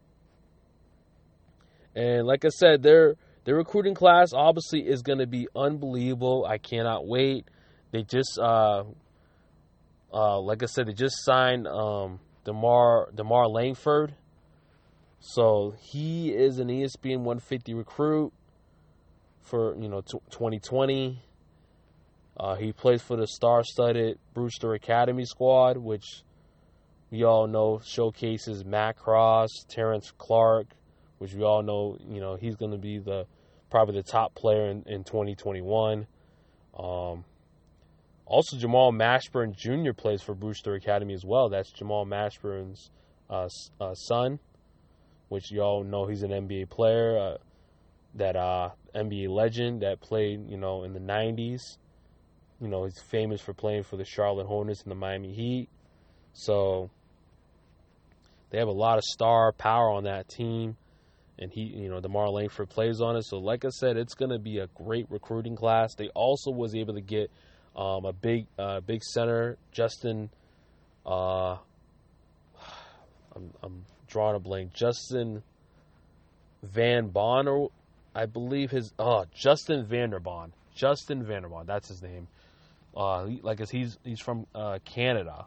[1.95, 6.45] And like I said, their their recruiting class obviously is going to be unbelievable.
[6.47, 7.47] I cannot wait.
[7.91, 8.83] They just, uh,
[10.13, 14.13] uh, like I said, they just signed um, DeMarr DeMarr Langford.
[15.19, 18.31] So he is an ESPN 150 recruit
[19.41, 21.23] for you know t- 2020.
[22.37, 26.23] Uh, he plays for the star-studded Brewster Academy squad, which
[27.11, 30.69] we all know showcases Matt Cross, Terrence Clarke,
[31.17, 33.25] which we all know, you know, he's going to be the
[33.69, 36.07] probably the top player in, in 2021.
[36.77, 37.25] Um,
[38.25, 39.91] also, Jamal Mashburn Jr.
[39.91, 41.49] plays for Brewster Academy as well.
[41.49, 42.91] That's Jamal Mashburn's
[43.29, 43.49] uh,
[43.81, 44.39] uh, son,
[45.29, 47.37] which you all know he's an NBA player, uh,
[48.15, 51.77] that uh, NBA legend that played, you know, in the 90s
[52.61, 55.69] you know, he's famous for playing for the Charlotte Hornets and the Miami Heat.
[56.33, 56.89] So
[58.49, 60.75] they have a lot of star power on that team.
[61.37, 63.23] And he, you know, DeMarr Langford plays on it.
[63.23, 65.95] So, like I said, it's going to be a great recruiting class.
[65.95, 67.31] They also was able to get
[67.77, 70.29] um, a big, uh, big center, Justin.
[71.05, 71.51] Uh,
[73.35, 74.73] I'm, I'm drawing a blank.
[74.73, 75.41] Justin
[76.61, 77.67] Van Bonner,
[78.19, 78.91] I believe his.
[78.99, 80.51] Oh, Justin Vander Baan.
[80.75, 81.65] Justin Vander Baan.
[81.65, 82.27] That's his name.
[82.95, 85.45] Uh, like he's he's from uh, Canada,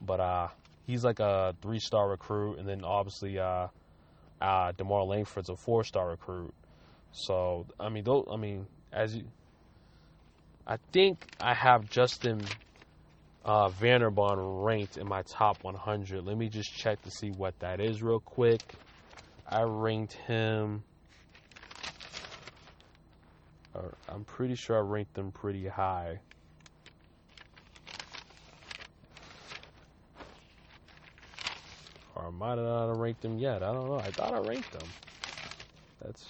[0.00, 0.48] but uh,
[0.86, 3.66] he's like a three star recruit, and then obviously uh,
[4.40, 6.54] uh, DeMarr Langford's a four star recruit.
[7.12, 9.24] So I mean, those, I mean, as you,
[10.66, 12.40] I think I have Justin
[13.44, 16.24] uh, Vander Baan ranked in my top 100.
[16.24, 18.62] Let me just check to see what that is real quick.
[19.46, 20.84] I ranked him.
[24.08, 26.18] I'm pretty sure I ranked them pretty high.
[32.14, 33.62] Or I might not have ranked them yet.
[33.62, 33.98] I don't know.
[33.98, 34.88] I thought I ranked them.
[36.02, 36.26] That's.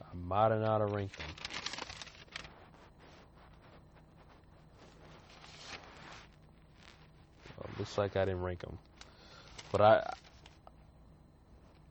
[0.00, 1.26] I might not have ranked them.
[7.58, 8.78] Well, looks like I didn't rank them.
[9.72, 10.12] But I.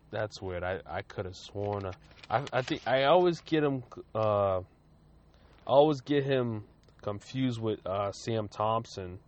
[0.09, 0.63] That's weird.
[0.63, 1.85] I, I could have sworn.
[1.85, 1.91] Uh,
[2.29, 3.83] I, I think I always get him.
[4.13, 4.61] Uh,
[5.65, 6.63] always get him
[7.01, 9.19] confused with uh, Sam Thompson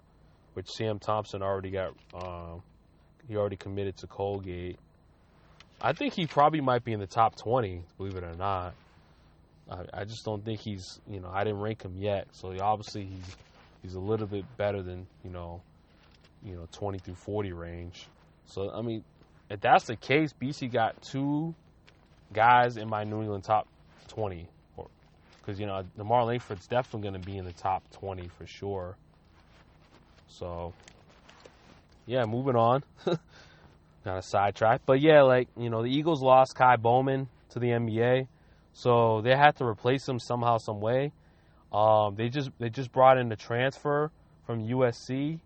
[0.57, 1.93] which Sam Thompson already got.
[2.11, 2.55] Uh,
[3.27, 4.79] he already committed to Colgate.
[5.79, 8.73] I think he probably might be in the top twenty, believe it or not.
[9.69, 12.29] I, I just don't think he's you know I didn't rank him yet.
[12.31, 13.37] So he, obviously he's
[13.83, 15.61] he's a little bit better than you know
[16.43, 18.07] you know 20 through 40 range.
[18.47, 19.03] So I mean,
[19.51, 21.53] if that's the case, BC got two
[22.33, 23.67] guys in my New England top
[24.09, 24.47] 20,
[25.39, 28.95] because you know Lamar Langford's definitely going to be in the top 20 for sure.
[30.27, 30.73] So
[32.05, 32.83] yeah, moving on.
[33.05, 37.67] Kind of sidetrack, but yeah, like you know, the Eagles lost Ky Bowman to the
[37.67, 38.27] NBA,
[38.71, 41.11] so they had to replace him somehow, some way.
[41.73, 44.11] Um, they just they just brought in a transfer
[44.45, 45.39] from USC.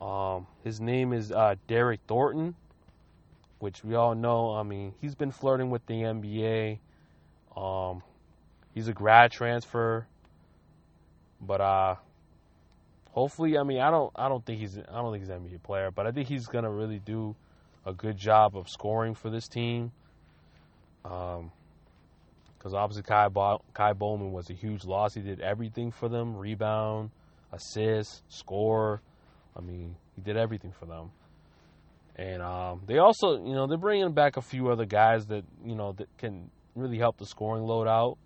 [0.00, 2.54] Um, his name is uh, Derryck Thornton,
[3.58, 4.54] which we all know.
[4.54, 6.78] I mean, he's been flirting with the NBA.
[7.56, 8.02] Um,
[8.74, 10.06] he's a grad transfer,
[11.40, 11.96] but uh,
[13.10, 15.62] hopefully, I mean, I don't, I don't think he's, I don't think he's an NBA
[15.62, 17.34] player, but I think he's gonna really do
[17.84, 19.92] a good job of scoring for this team.
[21.04, 21.50] Um,
[22.58, 23.28] because obviously Kai,
[23.76, 25.14] Ky Bowman was a huge loss.
[25.14, 27.10] He did everything for them: rebound,
[27.52, 29.00] assist, score.
[29.56, 31.10] I mean, he did everything for them.
[32.18, 35.76] And um, they also, you know, they're bringing back a few other guys that you
[35.76, 38.18] know that can really help the scoring load out.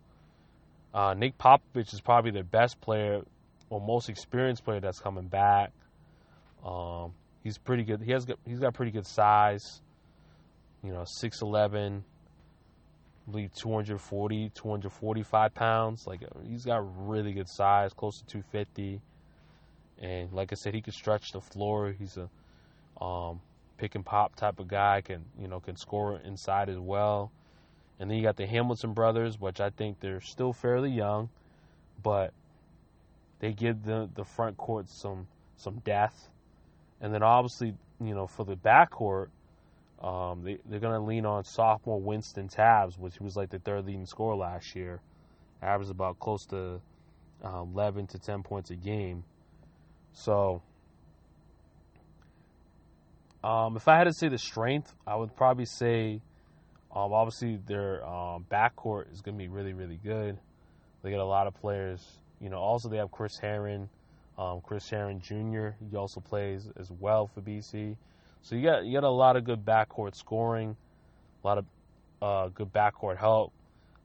[0.95, 3.23] Uh, Nik Popovic is probably their best player
[3.69, 5.73] or most experienced player that's coming back.
[6.65, 7.13] Um,
[7.45, 8.01] he's pretty good.
[8.03, 9.83] He has got, he's got pretty good size.
[10.83, 12.03] You know, six eleven,
[13.29, 16.07] I believe 240, 245 pounds.
[16.07, 19.01] Like he's got really good size, close to 250.
[20.01, 21.95] And like I said, he can stretch the floor.
[21.97, 22.29] He's a
[23.03, 23.41] um,
[23.83, 25.01] pick and pop type of guy.
[25.01, 27.33] Can you know can score inside as well.
[27.99, 31.29] And then you got the Hamilton brothers, which I think they're still fairly young,
[32.01, 32.33] but
[33.41, 35.27] they give the the front court some
[35.57, 36.31] some depth,
[37.01, 39.31] and then obviously you know for the backcourt,
[40.01, 44.07] um, they they're gonna lean on sophomore Wynston Tabbs, which was like the third leading
[44.07, 45.01] scorer last year,
[45.61, 46.81] averaged about close to
[47.43, 49.25] um, 11 to 10 points a game.
[50.13, 50.63] So,
[53.45, 56.21] um, if I had to say the strength, I would probably say,
[56.95, 60.39] um, obviously their um, backcourt is going to be really, really good.
[61.03, 63.89] They get a lot of players you know, also they have Chris Herren,
[64.37, 65.69] um, Chris Herren Jr.
[65.89, 67.97] He also plays as well for BC.
[68.43, 70.77] So you got you got a lot of good backcourt scoring,
[71.43, 71.65] a lot of
[72.21, 73.53] uh, good backcourt help.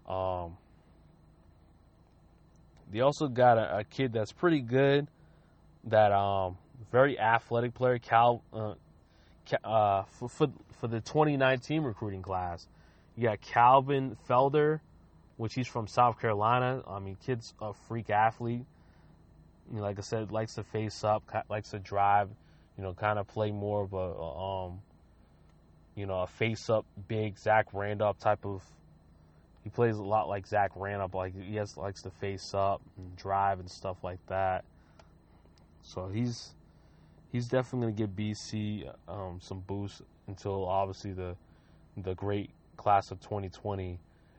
[0.08, 0.56] Um,
[2.94, 5.08] they also got a, a, kid that's pretty good,
[5.86, 6.58] that um,
[6.92, 8.76] very athletic player, Cal, uh,
[9.64, 12.68] uh, for, for, for the 2019 recruiting class.
[13.16, 14.80] You got Calvin Felder,
[15.38, 16.84] which he's from South Carolina.
[16.88, 18.66] I mean, kid's a freak athlete.
[19.70, 22.30] You know, like I said, likes to face up, likes to drive.
[22.78, 24.82] You know, kind of play more of a, um,
[25.96, 28.64] you know, a face up big Zach Randolph type of.
[29.64, 31.16] He plays a lot like Zach Randolph.
[31.16, 34.64] Like he has likes to face up and drive and stuff like that.
[35.82, 36.54] So he's
[37.32, 41.36] he's definitely going to give BC um, some boost until obviously the
[41.98, 43.98] the great class of 2020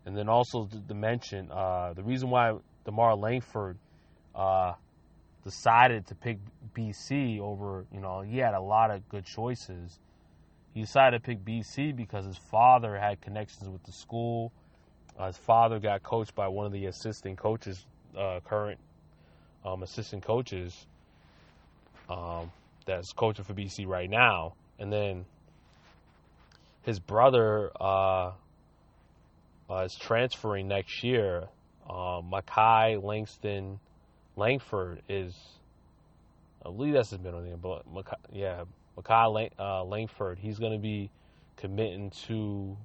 [0.09, 2.55] and then also to, mention uh, the reason why
[2.86, 3.76] DeMarr Langford
[4.34, 4.72] uh,
[5.45, 6.39] decided to pick
[6.74, 9.99] BC over, you know, he had a lot of good choices.
[10.72, 14.51] He decided to pick BC because his father had connections with the school.
[15.18, 17.84] Uh, his father got coached by one of the assistant coaches,
[18.16, 18.78] uh, current
[19.64, 20.86] um, assistant coaches
[22.09, 22.51] um,
[22.89, 24.55] that's coaching for BC right now.
[24.78, 25.26] And then
[26.82, 28.32] his brother uh,
[29.70, 31.49] uh, is transferring next year.
[31.89, 33.78] Um, Makai Langston
[34.36, 35.36] Langford is,
[36.64, 38.64] I believe that's his middle name, but Makai, yeah,
[38.97, 41.11] Makai Lang, uh, Langford, he's going to be
[41.57, 42.76] committing to,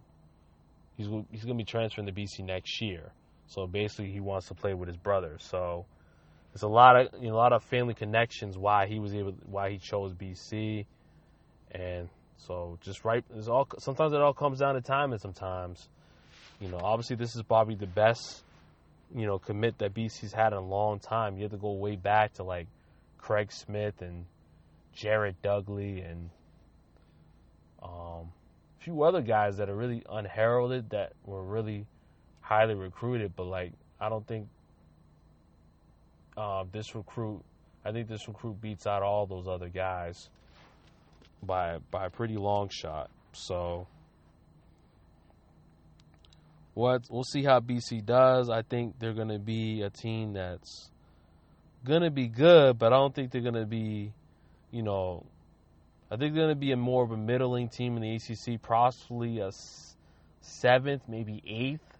[0.97, 3.11] he's, he's going to be transferring to BC next year.
[3.47, 5.37] So basically, he wants to play with his brother.
[5.39, 5.85] So
[6.53, 9.33] there's a lot of you know, a lot of family connections why he was able
[9.45, 10.85] why he chose BC,
[11.71, 13.23] and so just right.
[13.35, 15.17] It's all sometimes it all comes down to timing.
[15.17, 15.89] Sometimes
[16.59, 18.43] you know, obviously this is probably the best,
[19.15, 21.35] you know, commit that BC's had in a long time.
[21.35, 22.67] You have to go way back to like
[23.17, 24.25] Craig Smith and
[24.93, 26.29] Jared Dudley and
[27.81, 28.31] um,
[28.79, 31.85] a few other guys that are really unheralded that were really
[32.41, 34.47] highly recruited, but like I don't think
[36.37, 37.41] uh, this recruit.
[37.85, 40.29] I think this recruit beats out all those other guys
[41.41, 43.09] by by a pretty long shot.
[43.33, 43.87] So
[46.73, 48.49] what we'll see how BC does.
[48.49, 50.89] I think they're going to be a team that's
[51.85, 54.13] going to be good, but I don't think they're going to be,
[54.71, 55.25] you know,
[56.09, 58.61] I think they're going to be a more of a middling team in the ACC,
[58.61, 59.51] possibly a
[60.41, 61.97] seventh, maybe eighth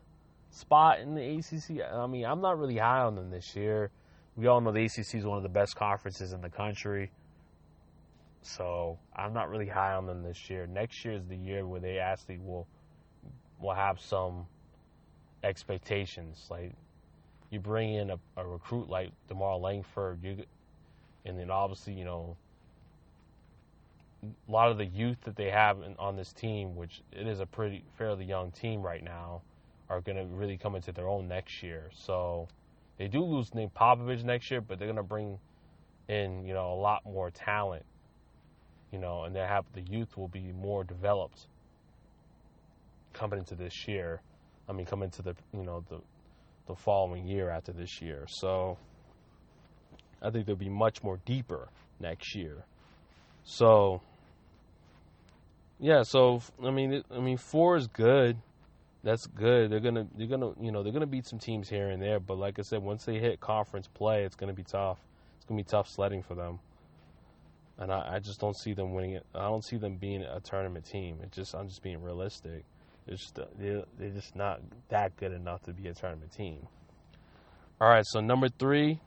[0.52, 1.84] spot in the ACC.
[1.84, 3.90] I mean, I'm not really high on them this year.
[4.36, 7.12] We all know the ACC is one of the best conferences in the country.
[8.42, 10.68] So I'm not really high on them this year.
[10.68, 12.68] Next year is the year where they actually will
[13.60, 14.46] will have some
[15.44, 16.48] expectations.
[16.50, 16.74] Like
[17.52, 20.44] you bring in a, a recruit like DeMarr Langford, you,
[21.26, 22.36] and then obviously you know
[24.24, 27.40] a lot of the youth that they have in, on this team, which it is
[27.40, 29.42] a pretty fairly young team right now,
[29.90, 31.90] are going to really come into their own next year.
[31.94, 32.48] So
[32.98, 35.40] they do lose Nate Popovic next year, but they're going to bring
[36.08, 37.86] in you know a lot more talent
[38.94, 41.48] you know, and they have the youth will be more developed
[43.12, 44.22] coming into this year.
[44.70, 46.00] I mean, coming into the you know the
[46.68, 48.26] the following year after this year.
[48.30, 48.78] So
[50.22, 51.70] I think they'll be much more deeper
[52.00, 52.66] next year.
[53.44, 54.02] So
[55.80, 58.38] yeah, so I mean, I mean, four is good.
[59.04, 59.70] That's good.
[59.70, 62.20] They're gonna, they're gonna, you know, they're gonna beat some teams here and there.
[62.20, 65.00] But like I said, once they hit conference play, it's gonna be tough.
[65.38, 66.60] It's gonna be tough sledding for them
[67.78, 69.26] and I, I, just don't see them winning it.
[69.34, 71.18] I don't see them being a tournament team.
[71.24, 72.64] It just I'm just being realistic.
[73.08, 76.68] It's just they're, they're just not that good enough to be a tournament team.
[77.82, 79.00] All right, so number three,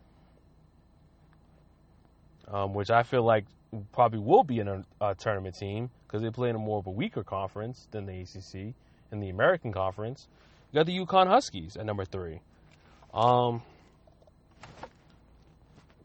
[2.49, 3.47] um, which I feel like
[3.93, 6.87] probably will be in a, a tournament team because they play in a more of
[6.87, 8.75] a weaker conference than the ACC
[9.11, 10.29] and the American Conference.
[10.73, 12.41] You got the UConn Huskies at number three.
[13.15, 13.63] Um,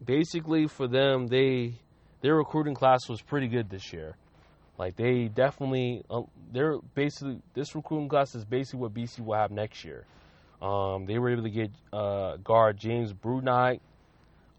[0.04, 1.74] basically, for them, they
[2.22, 4.16] their recruiting class was pretty good this year.
[4.78, 6.22] Like they definitely, uh,
[6.52, 10.06] they're basically this recruiting class is basically what BC will have next year.
[10.62, 13.80] Um, they were able to get uh, guard James Bouknight.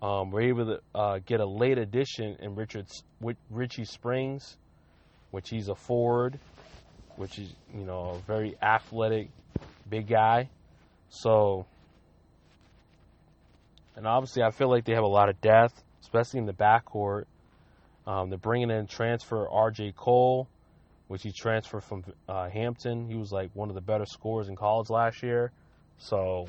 [0.01, 3.03] Um, were able to uh, get a late addition in Richards,
[3.49, 4.57] Richie Springs,
[5.31, 6.39] which he's a forward,
[7.15, 9.29] which is you know a very athletic,
[9.89, 10.49] big guy.
[11.09, 11.65] So,
[13.95, 17.25] and obviously I feel like they have a lot of depth, especially in the backcourt.
[18.05, 19.93] Um, they're bringing in transfer R.J.
[19.95, 20.47] Cole,
[21.07, 23.07] which he transferred from uh, Hampton.
[23.07, 25.51] He was like one of the better scorers in college last year.
[25.99, 26.47] So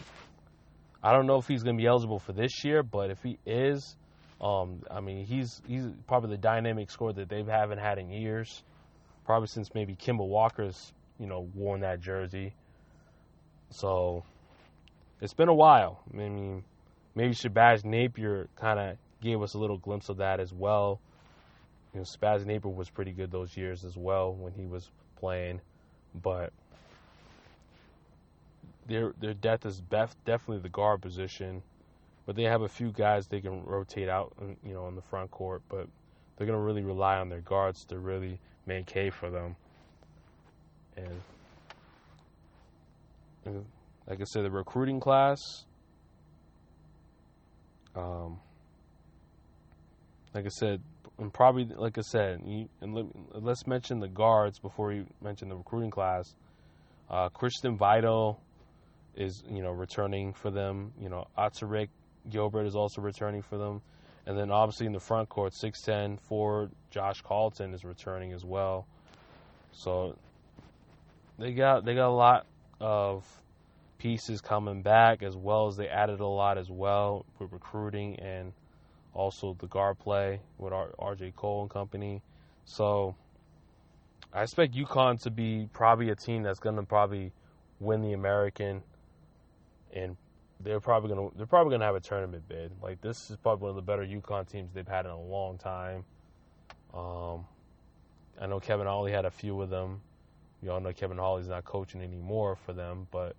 [1.03, 3.39] I don't know if he's going to be eligible for this year, but if he
[3.47, 3.95] is,
[4.41, 8.63] um, I mean, he's he's probably the dynamic scorer that they haven't had in years,
[9.25, 12.55] probably since maybe Kemba Walker's you know worn that jersey.
[13.71, 14.25] So
[15.21, 16.01] it's been a while.
[16.13, 16.65] I mean,
[17.15, 21.01] maybe Shabazz Napier kind of gave us a little glimpse of that as well.
[21.93, 25.61] You know, Spaz Napier was pretty good those years as well when he was playing,
[26.23, 26.53] but
[28.87, 31.63] their their depth is bef- definitely the guard position.
[32.27, 35.31] But they have a few guys they can rotate out, you know, in the front
[35.31, 35.63] court.
[35.69, 35.89] But
[36.37, 39.57] they're gonna really rely on their guards to really make hay for them.
[40.97, 41.21] And,
[44.07, 45.39] like I said, the recruiting class.
[47.97, 48.39] Um,
[50.35, 50.81] like I said,
[51.19, 52.95] and probably like I said, you, and
[53.33, 56.35] let, us mention the guards before we mention the recruiting class.
[57.09, 58.41] Uh, Christian Vital
[59.15, 60.93] is you know returning for them.
[61.01, 61.91] You know Alterique
[62.31, 63.81] Gilbert is also returning for them,
[64.27, 68.87] and then obviously in the front court, 6'10 forward Josh Carlton is returning as well.
[69.73, 70.17] So
[71.39, 72.47] they got they got a lot
[72.81, 73.25] of
[73.99, 78.53] pieces coming back as well as they added a lot as well with recruiting and
[79.15, 82.23] also the guard play with RJ Cole and company.
[82.65, 83.15] So
[84.33, 87.33] I expect UConn to be probably a team that's going to probably
[87.81, 88.83] win the American,
[89.95, 90.17] and
[90.65, 92.73] they're probably to they're probably to have a tournament bid.
[92.83, 95.59] Like this is probably one of the better UConn teams they've had in a long
[95.59, 96.05] time.
[96.93, 97.45] Um,
[98.41, 100.01] I know Kevin Ollie had a few of them.
[100.63, 103.37] You all know Kevin Ollie's not coaching anymore for them, but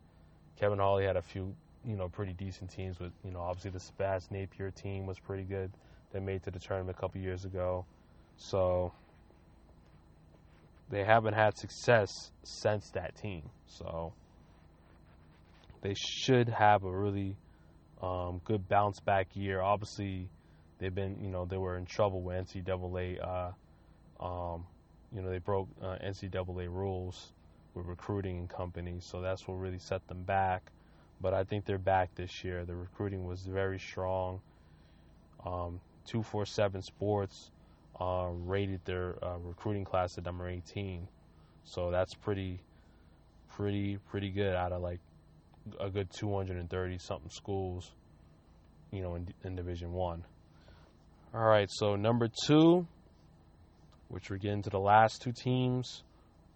[0.59, 1.55] Kevin Ollie had a few
[1.85, 2.99] you know, pretty decent teams.
[2.99, 5.71] With you know, obviously the Spaz Napier team was pretty good.
[6.11, 7.85] They made to the tournament a couple years ago,
[8.37, 8.91] so
[10.89, 13.43] they haven't had success since that team.
[13.67, 14.13] So
[15.85, 17.37] they should have a really
[18.01, 19.61] um, good bounce back year.
[19.61, 20.29] Obviously,
[20.79, 23.19] they've been you know they were in trouble with NCAA.
[23.23, 23.51] Uh,
[24.23, 24.65] um,
[25.13, 27.33] you know they broke uh, NCAA rules
[27.73, 30.71] with recruiting and companies, so that's what really set them back
[31.21, 32.65] but I think they're back this year.
[32.65, 34.41] The recruiting was very strong.
[35.45, 37.51] Um, 247 Sports
[37.99, 41.07] uh, rated their uh, recruiting class at number 18,
[41.63, 42.59] so that's pretty,
[43.49, 44.99] pretty, pretty good out of like
[45.79, 47.91] a good 230 something schools,
[48.91, 50.23] you know, in, in Division One.
[51.33, 52.87] All right, so number two,
[54.07, 56.03] which we're getting to the last two teams,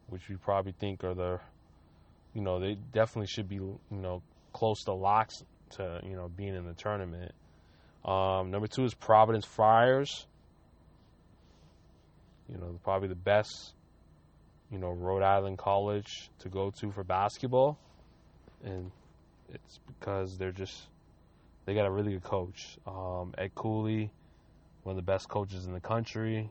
[0.07, 1.39] which we probably think are the,
[2.33, 4.21] you know, they definitely should be, you know,
[4.53, 7.31] close to locks to you know being in the tournament.
[8.05, 10.25] Um, number two is Providence Friars.
[12.49, 13.73] You know, probably the best,
[14.71, 17.77] you know, Rhode Island college to go to for basketball,
[18.63, 18.91] and
[19.53, 20.75] it's because they're just
[21.65, 22.77] they got a really good coach.
[22.87, 24.11] Um, Ed Cooley,
[24.83, 26.49] one of the best coaches in the country.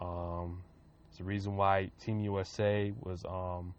[0.00, 0.62] Um,
[1.08, 3.72] it's the reason why Team USA was, um,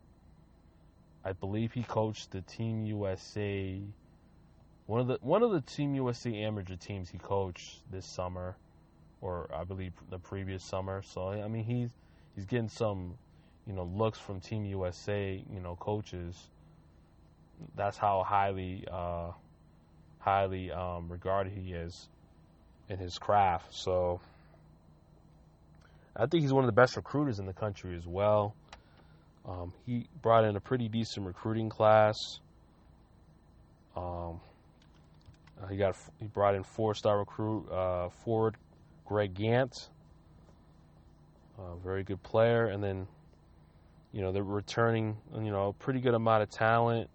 [1.24, 3.80] I believe he coached the Team USA,
[4.88, 8.56] one of the one of the Team USA amateur teams he coached this summer,
[9.22, 11.04] or I believe the previous summer.
[11.04, 11.90] So I mean he's
[12.36, 13.16] he's getting some,
[13.66, 16.50] you know, looks from Team USA, you know, coaches.
[17.76, 19.32] That's how highly uh,
[20.20, 22.08] highly um, regarded he is
[22.90, 23.74] in his craft.
[23.74, 24.20] So
[26.16, 28.56] I think he's one of the best recruiters in the country as well.
[29.48, 32.16] Um, he brought in a pretty decent recruiting class.
[33.96, 34.42] Um,
[35.70, 38.56] he got he brought in four star recruit uh, forward
[39.06, 39.88] Greg Gantt,
[41.58, 43.08] a very good player, and then
[44.12, 47.10] you know they're returning you know a pretty good amount of talent.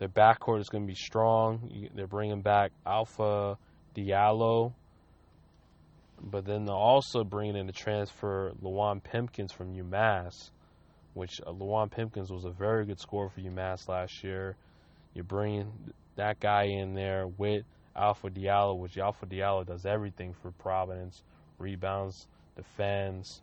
[0.00, 1.90] Their backcourt is going to be strong.
[1.94, 3.58] They're bringing back Alpha
[3.94, 4.72] Diallo,
[6.22, 10.50] but then they're also bringing in the transfer Luwane Pipkins from UMass,
[11.12, 14.56] which uh, Pipkins was a very good scorer for UMass last year.
[15.12, 15.70] You're bringing
[16.16, 21.22] that guy in there with Alpha Diallo, which Alpha Diallo does everything for Providence:
[21.58, 22.26] rebounds,
[22.56, 23.42] defends,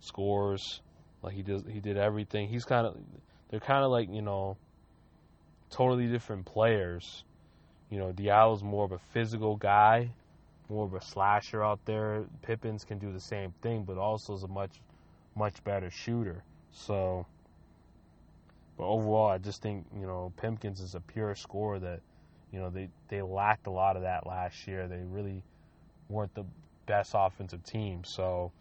[0.00, 0.82] scores.
[1.22, 2.48] Like he does, he did everything.
[2.48, 2.98] He's kind of,
[3.48, 4.58] they're kind of like you know
[5.70, 7.24] totally different players.
[7.90, 10.10] You know, Diallo's more of a physical guy,
[10.68, 12.24] more of a slasher out there.
[12.42, 14.80] Pipkins can do the same thing, but also is a much,
[15.34, 16.44] much better shooter.
[16.72, 17.26] So,
[18.76, 22.00] but overall, I just think you know Pipkins is a pure scorer that,
[22.52, 24.86] you know, they they lacked a lot of that last year.
[24.86, 25.42] They really
[26.08, 26.44] weren't the
[26.86, 28.04] best offensive team.
[28.04, 28.52] So,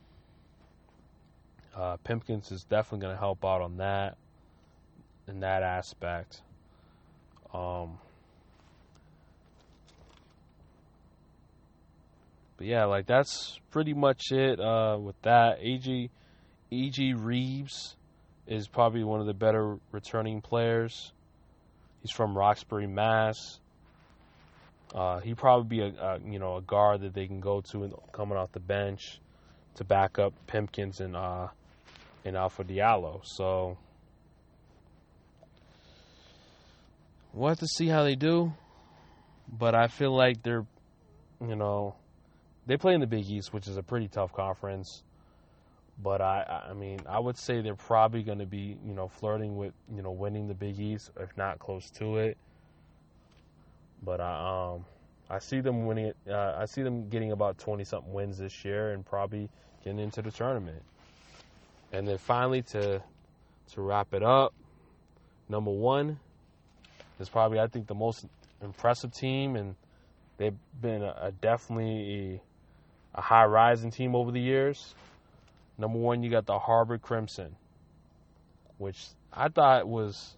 [1.76, 4.18] uh, Pipkins is definitely going to help out on that
[5.28, 6.42] in that aspect.
[7.54, 7.98] Um,
[12.58, 15.60] but yeah, like that's pretty much it uh, with that.
[15.62, 16.10] AG
[16.72, 17.14] A.J.
[17.14, 17.96] Reeves
[18.46, 21.12] is probably one of the better returning players.
[22.02, 23.60] He's from Roxbury, Mass.
[24.94, 27.84] Uh, he probably be a, a, you know a guard that they can go to
[27.84, 29.20] and coming off the bench
[29.76, 31.48] to back up Pipkins and uh,
[32.26, 33.22] and Alpha Diallo.
[33.24, 33.78] So
[37.34, 38.54] We'll have to see how they do.
[39.52, 40.66] But I feel like they're,
[41.42, 41.96] you know,
[42.68, 45.04] they play in the Big East, which is a pretty tough conference.
[46.02, 49.58] But I, I mean, I would say they're probably going to be, you know, flirting
[49.58, 52.38] with, you know, winning the Big East, if not close to it.
[54.02, 54.86] But I, um,
[55.30, 56.18] I see them winning it.
[56.30, 59.50] Uh, I see them getting about twenty something wins this year, and probably
[59.84, 60.82] getting into the tournament.
[61.92, 63.04] And then finally, to
[63.74, 64.54] to wrap it up,
[65.50, 66.18] number one,
[67.20, 68.26] is probably I think the most
[68.62, 69.76] impressive team, and
[70.38, 72.42] they've been a, a definitely
[73.16, 74.96] a, a high rising team over the years.
[75.78, 77.56] Number one, you got the Harvard Crimson,
[78.78, 80.36] which I thought was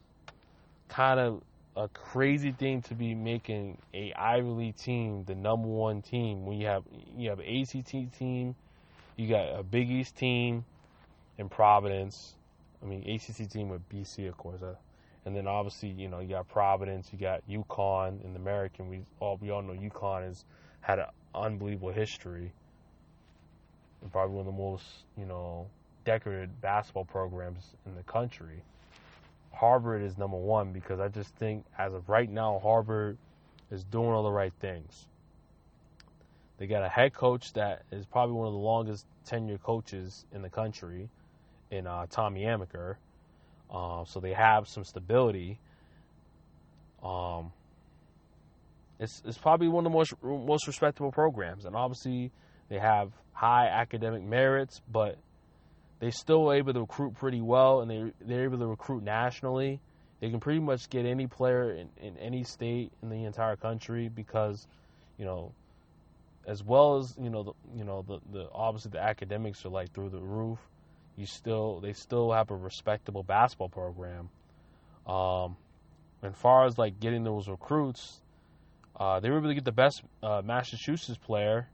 [0.87, 1.41] kind of
[1.75, 6.59] a crazy thing to be making a Ivy League team the number one team when
[6.59, 6.83] you have
[7.17, 8.55] you have an ACT team,
[9.15, 10.65] you got a Big East team
[11.37, 12.35] in Providence.
[12.83, 14.61] I mean ACC team with BC, of course.
[15.25, 18.89] And then obviously, you know, you got Providence, you got UConn in the American.
[18.89, 20.45] We all we all know UConn has
[20.81, 21.05] had an
[21.35, 22.51] unbelievable history.
[24.01, 24.83] And probably one of the most,
[25.15, 25.67] you know,
[26.05, 28.63] decorated basketball programs in the country.
[29.53, 33.17] Harvard is number one because I just think as of right now, Harvard
[33.69, 35.05] is doing all the right things.
[36.57, 40.41] They got a head coach that is probably one of the longest tenure coaches in
[40.41, 41.09] the country,
[41.69, 42.95] in uh, Tommy Amaker
[43.71, 45.59] um, so they have some stability.
[47.03, 47.51] Um,
[48.99, 52.31] it's it's probably one of the most most respectable programs, and obviously
[52.69, 55.17] they have high academic merits, but
[55.99, 59.79] they're still able to recruit pretty well, and they they're able to recruit nationally.
[60.19, 64.07] They can pretty much get any player in, in any state in the entire country
[64.07, 64.67] because,
[65.17, 65.51] you know,
[66.45, 69.91] as well as you know the you know the, the obviously the academics are like
[69.93, 70.59] through the roof
[71.21, 74.29] you still they still have a respectable basketball program.
[75.07, 75.55] Um,
[76.23, 78.21] as far as like getting those recruits,
[78.99, 81.69] uh, they were able to get the best uh, Massachusetts player.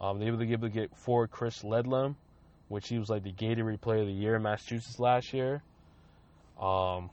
[0.00, 2.16] Um, they were able to get forward Chris Ledlum,
[2.68, 5.62] which he was like the Gatorade Player of the Year in Massachusetts last year.
[6.60, 7.10] Um,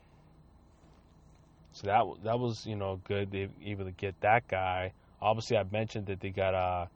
[1.72, 3.30] So that that was you know good.
[3.30, 4.92] They able to get that guy.
[5.20, 6.86] Obviously, I mentioned that they got uh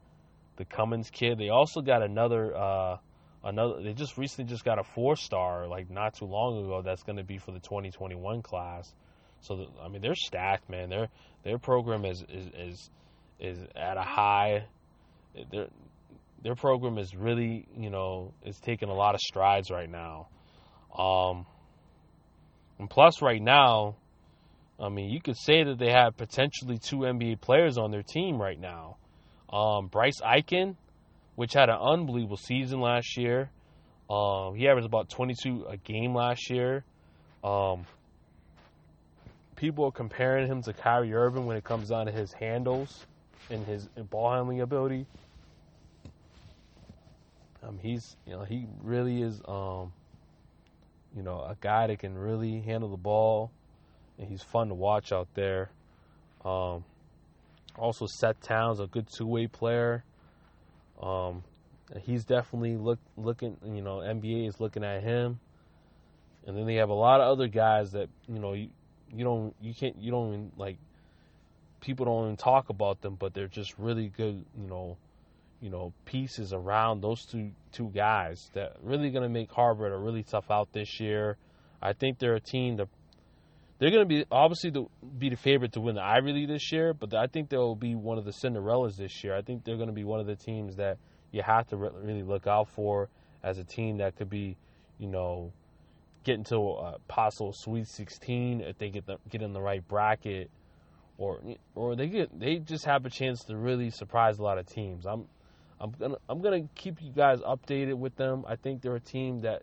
[0.56, 1.38] the Cummins kid.
[1.38, 2.96] They also got another uh
[3.44, 3.82] another.
[3.82, 6.82] They just recently just got a four star like not too long ago.
[6.82, 8.92] That's going to be for the 2021 class.
[9.40, 10.88] So the, I mean they're stacked, man.
[10.88, 11.08] Their
[11.44, 12.90] their program is is is,
[13.38, 14.64] is at a high.
[15.50, 15.66] Their
[16.42, 20.28] their program is really you know is taking a lot of strides right now.
[20.96, 21.46] Um,
[22.78, 23.96] and plus, right now,
[24.80, 28.40] I mean, you could say that they have potentially two NBA players on their team
[28.40, 28.96] right now.
[29.52, 30.76] Um, Bryce Aiken,
[31.36, 33.50] which had an unbelievable season last year.
[34.08, 36.84] Um, he averaged about 22 a game last year.
[37.42, 37.86] Um,
[39.56, 43.06] people are comparing him to Kyrie Irving when it comes down to his handles
[43.50, 45.06] and his ball handling ability.
[47.62, 49.92] Um, he's, you know, he really is, um,
[51.16, 53.50] you know, a guy that can really handle the ball,
[54.18, 55.70] and he's fun to watch out there.
[56.44, 56.84] Um,
[57.76, 60.04] also, Seth Towns, a good two-way player.
[61.00, 61.42] Um,
[62.02, 63.56] he's definitely look looking.
[63.64, 65.40] You know, NBA is looking at him,
[66.46, 68.68] and then they have a lot of other guys that you know you,
[69.12, 70.78] you don't you can't you don't even, like
[71.80, 74.44] people don't even talk about them, but they're just really good.
[74.58, 74.96] You know,
[75.60, 79.96] you know pieces around those two two guys that really going to make Harvard a
[79.96, 81.36] really tough out this year.
[81.80, 82.88] I think they're a team that
[83.84, 84.86] they're going to be obviously the,
[85.18, 87.94] be the favorite to win the Ivy League this year, but I think they'll be
[87.94, 89.36] one of the Cinderellas this year.
[89.36, 90.96] I think they're going to be one of the teams that
[91.32, 93.10] you have to re- really look out for
[93.42, 94.56] as a team that could be,
[94.96, 95.52] you know,
[96.22, 100.50] get into a possible Sweet 16 if they get the, get in the right bracket,
[101.18, 101.42] or
[101.74, 105.04] or they get they just have a chance to really surprise a lot of teams.
[105.04, 105.26] I'm
[105.78, 108.46] I'm gonna I'm gonna keep you guys updated with them.
[108.48, 109.60] I think they're a team that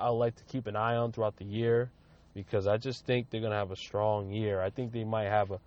[0.00, 1.92] I like to keep an eye on throughout the year
[2.36, 4.60] because I just think they're gonna have a strong year.
[4.60, 5.58] I think they might have a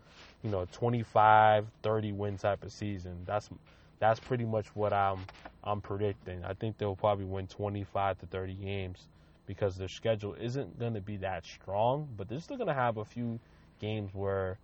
[0.43, 3.17] you know 25 30 win type of season.
[3.25, 3.49] That's
[3.97, 5.25] that's pretty much what I'm
[5.63, 6.45] I'm predicting.
[6.45, 9.07] I think they'll probably win 25 to 30 games
[9.47, 12.97] because their schedule isn't going to be that strong, but they're still going to have
[12.97, 13.39] a few
[13.81, 14.57] games where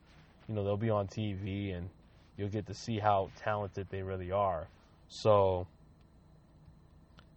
[0.47, 1.89] you know they'll be on TV and
[2.37, 4.67] you'll get to see how talented they really are.
[5.09, 5.65] So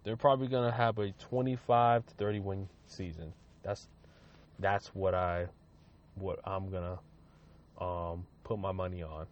[0.05, 3.33] they're probably going to have a 25 to 30 win season.
[3.62, 3.89] That's
[4.59, 5.46] that's what I
[6.14, 9.26] what I'm to um, put my money on.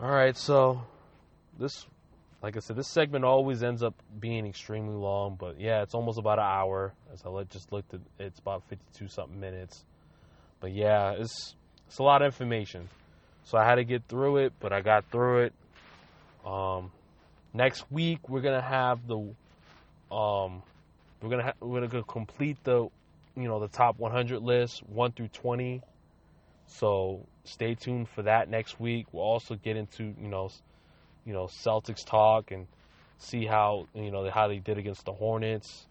[0.00, 0.82] All right, so
[1.58, 1.86] this
[2.42, 6.18] like I said, this segment always ends up being extremely long, but yeah, it's almost
[6.18, 6.92] about an hour.
[7.12, 9.84] As I just looked at, it's about fifty-two something minutes.
[10.60, 11.54] But yeah, it's
[11.86, 12.88] it's a lot of information,
[13.44, 15.52] so I had to get through it, but I got through it.
[16.44, 16.92] Um,
[17.54, 19.16] next week we're gonna have the,
[20.14, 20.62] um,
[21.22, 22.88] we're gonna ha- we're gonna complete the,
[23.36, 25.82] you know, the top 100 list, one through 20.
[26.66, 29.06] So stay tuned for that next week.
[29.12, 30.50] We'll also get into you know,
[31.24, 32.66] you know, Celtics talk and
[33.18, 35.86] see how you know how they did against the Hornets.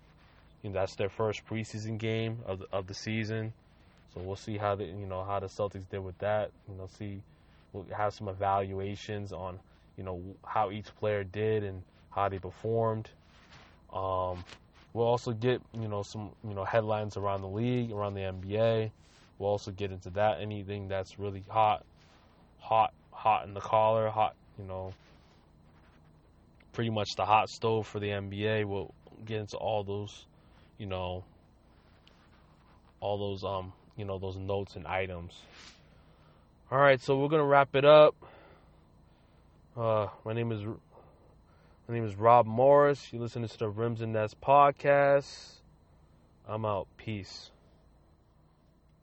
[0.64, 3.54] You know, that's their first preseason game of the, of the season.
[4.14, 6.52] So we'll see how the you know how the Celtics did with that.
[6.68, 7.22] You know, see
[7.74, 9.60] we'll have some evaluations on
[9.98, 13.10] you know how each player did and how they performed.
[13.94, 14.44] Um,
[14.96, 18.90] we'll also get you know some you know headlines around the league, around the NBA.
[19.38, 21.86] We'll also get into that anything that's really hot,
[22.60, 24.94] hot, hot in the collar, hot you know,
[26.72, 28.64] pretty much the hot stove for the NBA.
[28.66, 28.94] We'll
[29.26, 30.26] get into all those,
[30.78, 31.26] you know,
[33.02, 35.34] all those um you know those notes and items.
[36.72, 38.16] All right, so we're gonna wrap it up.
[39.76, 40.62] Uh, my name is
[41.88, 43.10] my name is Rob Morris.
[43.12, 45.62] You're listening to the Rims and Nets podcast.
[46.48, 46.88] I'm out.
[46.98, 47.52] Peace.